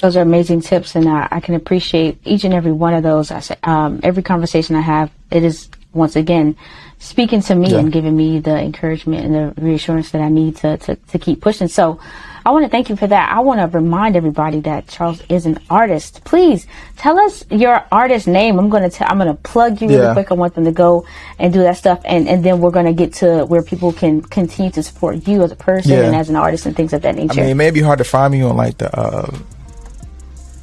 Those 0.03 0.17
are 0.17 0.21
amazing 0.21 0.63
tips, 0.63 0.97
and 0.97 1.09
I, 1.09 1.29
I 1.31 1.39
can 1.41 1.55
appreciate 1.55 2.19
each 2.25 2.43
and 2.43 2.53
every 2.53 2.73
one 2.73 2.93
of 2.93 3.05
those. 3.05 3.31
I 3.31 3.39
say, 3.39 3.55
um, 3.63 4.01
every 4.03 4.25
conversation 4.25 4.75
I 4.75 4.81
have, 4.81 5.11
it 5.31 5.45
is 5.45 5.69
once 5.95 6.17
again 6.17 6.57
speaking 6.99 7.41
to 7.43 7.55
me 7.55 7.71
Yeah. 7.71 7.79
and 7.79 7.93
giving 7.93 8.17
me 8.17 8.41
the 8.41 8.57
encouragement 8.59 9.25
and 9.25 9.35
the 9.35 9.61
reassurance 9.63 10.11
that 10.11 10.21
I 10.21 10.29
need 10.29 10.57
to, 10.59 10.77
to, 10.79 10.97
to 10.97 11.19
keep 11.19 11.41
pushing. 11.41 11.69
So 11.69 12.01
I 12.47 12.51
want 12.51 12.65
to 12.65 12.69
thank 12.69 12.89
you 12.89 12.97
for 12.97 13.07
that. 13.07 13.31
I 13.33 13.41
want 13.41 13.61
to 13.61 13.67
remind 13.79 14.17
everybody 14.17 14.59
that 14.61 14.89
Charles 14.89 15.21
is 15.29 15.45
an 15.47 15.59
artist. 15.71 16.25
Please 16.25 16.67
tell 16.97 17.19
us 17.21 17.45
your 17.51 17.85
artist 17.93 18.27
name. 18.27 18.59
I'm 18.59 18.71
going 18.71 18.83
to 18.85 18.91
tell, 18.91 19.07
I'm 19.11 19.19
going 19.19 19.29
to 19.29 19.41
plug 19.43 19.81
you 19.83 19.89
really 19.89 20.13
quick. 20.15 20.31
I 20.33 20.35
want 20.35 20.55
them 20.55 20.65
to 20.65 20.73
go 20.73 21.07
and 21.39 21.53
do 21.53 21.61
that 21.63 21.77
stuff. 21.77 22.01
And, 22.05 22.29
and 22.29 22.43
then 22.45 22.61
we're 22.61 22.71
going 22.73 22.87
to 22.87 22.93
get 22.93 23.13
to 23.15 23.45
where 23.47 23.63
people 23.63 23.93
can 23.93 24.23
continue 24.23 24.73
to 24.73 24.83
support 24.83 25.29
you 25.29 25.43
as 25.43 25.53
a 25.53 25.57
person 25.57 25.93
Yeah. 25.93 26.03
and 26.07 26.17
as 26.17 26.29
an 26.31 26.37
artist 26.37 26.67
and 26.67 26.75
things 26.75 26.93
of 26.93 27.03
that 27.03 27.15
I 27.17 27.19
nature. 27.19 27.41
mean, 27.41 27.51
it 27.51 27.55
may 27.55 27.71
be 27.71 27.81
hard 27.81 27.99
to 27.99 28.05
find 28.05 28.33
me 28.33 28.43
on 28.43 28.57
like 28.57 28.79
the 28.79 28.97
uh, 28.99 29.37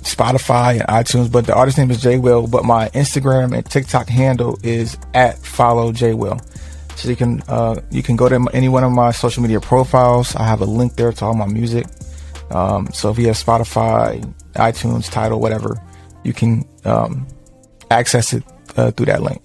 Spotify 0.04 0.80
and 0.80 0.88
iTunes, 0.88 1.32
but 1.32 1.46
the 1.46 1.56
artist 1.56 1.78
name 1.78 1.92
is 1.92 2.02
J 2.02 2.18
Will. 2.18 2.48
But 2.48 2.66
my 2.66 2.90
Instagram 2.90 3.56
and 3.56 3.66
TikTok 3.66 4.08
handle 4.08 4.58
is 4.64 4.98
at 5.14 5.38
follow 5.40 5.92
J 5.92 6.14
Will. 6.14 6.40
So 6.96 7.10
you 7.10 7.16
can 7.16 7.42
uh, 7.48 7.80
you 7.92 8.04
can 8.04 8.16
go 8.16 8.28
to 8.28 8.50
any 8.54 8.70
one 8.70 8.84
of 8.84 8.92
my 8.92 9.12
social 9.12 9.42
media 9.42 9.60
profiles. 9.60 10.36
I 10.36 10.44
have 10.44 10.62
a 10.62 10.66
link 10.66 10.96
there 10.96 11.12
to 11.12 11.26
all 11.26 11.34
my 11.34 11.48
music. 11.48 11.86
Um, 12.52 12.90
so 12.92 13.10
if 13.10 13.20
you 13.20 13.28
have 13.28 13.36
Spotify, 13.36 14.22
iTunes, 14.54 15.10
Tidal, 15.10 15.40
whatever, 15.40 15.82
you 16.24 16.34
can 16.34 16.68
um, 16.86 17.28
access 17.92 18.34
it 18.34 18.44
uh, 18.76 18.92
through 18.92 19.06
that 19.08 19.22
link. 19.22 19.42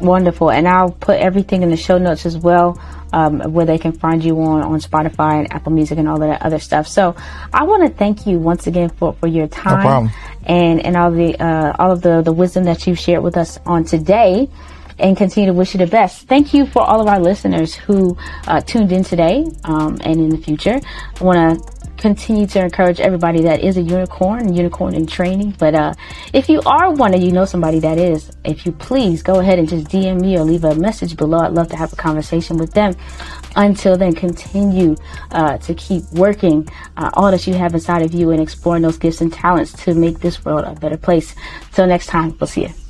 Wonderful. 0.00 0.50
And 0.50 0.66
I'll 0.66 0.92
put 0.92 1.18
everything 1.18 1.62
in 1.62 1.70
the 1.70 1.76
show 1.76 1.98
notes 1.98 2.26
as 2.26 2.36
well, 2.36 2.80
um, 3.12 3.40
where 3.52 3.66
they 3.66 3.78
can 3.78 3.92
find 3.92 4.24
you 4.24 4.40
on, 4.40 4.62
on 4.62 4.80
Spotify 4.80 5.40
and 5.40 5.52
Apple 5.52 5.72
Music 5.72 5.98
and 5.98 6.08
all 6.08 6.22
of 6.22 6.28
that 6.28 6.42
other 6.42 6.58
stuff. 6.58 6.86
So 6.86 7.14
I 7.52 7.64
want 7.64 7.82
to 7.82 7.96
thank 7.96 8.26
you 8.26 8.38
once 8.38 8.66
again 8.66 8.90
for, 8.90 9.12
for 9.14 9.26
your 9.26 9.48
time 9.48 9.82
problem. 9.82 10.10
and, 10.44 10.84
and 10.84 10.96
all 10.96 11.10
the, 11.10 11.38
uh, 11.40 11.74
all 11.78 11.92
of 11.92 12.02
the, 12.02 12.22
the 12.22 12.32
wisdom 12.32 12.64
that 12.64 12.86
you've 12.86 12.98
shared 12.98 13.22
with 13.22 13.36
us 13.36 13.58
on 13.66 13.84
today 13.84 14.48
and 14.98 15.16
continue 15.16 15.50
to 15.50 15.56
wish 15.56 15.74
you 15.74 15.78
the 15.78 15.86
best. 15.86 16.28
Thank 16.28 16.52
you 16.52 16.66
for 16.66 16.82
all 16.82 17.00
of 17.00 17.06
our 17.08 17.18
listeners 17.18 17.74
who 17.74 18.16
uh, 18.46 18.60
tuned 18.60 18.92
in 18.92 19.02
today 19.02 19.46
um, 19.64 19.96
and 20.02 20.20
in 20.20 20.28
the 20.28 20.38
future. 20.38 20.78
I 21.20 21.24
want 21.24 21.58
to 21.58 21.79
continue 22.00 22.46
to 22.46 22.60
encourage 22.64 22.98
everybody 22.98 23.42
that 23.42 23.60
is 23.60 23.76
a 23.76 23.82
unicorn, 23.82 24.54
unicorn 24.54 24.94
in 24.94 25.06
training. 25.06 25.54
But 25.58 25.74
uh, 25.74 25.94
if 26.32 26.48
you 26.48 26.60
are 26.62 26.90
one 26.92 27.14
or 27.14 27.18
you 27.18 27.30
know 27.30 27.44
somebody 27.44 27.78
that 27.80 27.98
is, 27.98 28.32
if 28.44 28.64
you 28.64 28.72
please 28.72 29.22
go 29.22 29.38
ahead 29.38 29.58
and 29.58 29.68
just 29.68 29.86
DM 29.88 30.20
me 30.20 30.36
or 30.36 30.44
leave 30.44 30.64
a 30.64 30.74
message 30.74 31.16
below. 31.16 31.38
I'd 31.38 31.52
love 31.52 31.68
to 31.68 31.76
have 31.76 31.92
a 31.92 31.96
conversation 31.96 32.56
with 32.56 32.72
them. 32.72 32.94
Until 33.54 33.96
then, 33.96 34.14
continue 34.14 34.96
uh, 35.30 35.58
to 35.58 35.74
keep 35.74 36.04
working 36.12 36.68
uh, 36.96 37.10
all 37.14 37.30
that 37.30 37.46
you 37.46 37.54
have 37.54 37.74
inside 37.74 38.02
of 38.02 38.14
you 38.14 38.30
and 38.30 38.40
exploring 38.40 38.82
those 38.82 38.98
gifts 38.98 39.20
and 39.20 39.32
talents 39.32 39.72
to 39.84 39.94
make 39.94 40.20
this 40.20 40.44
world 40.44 40.64
a 40.64 40.74
better 40.80 40.96
place. 40.96 41.34
Till 41.72 41.86
next 41.86 42.06
time, 42.06 42.36
we'll 42.38 42.46
see 42.46 42.62
you. 42.62 42.89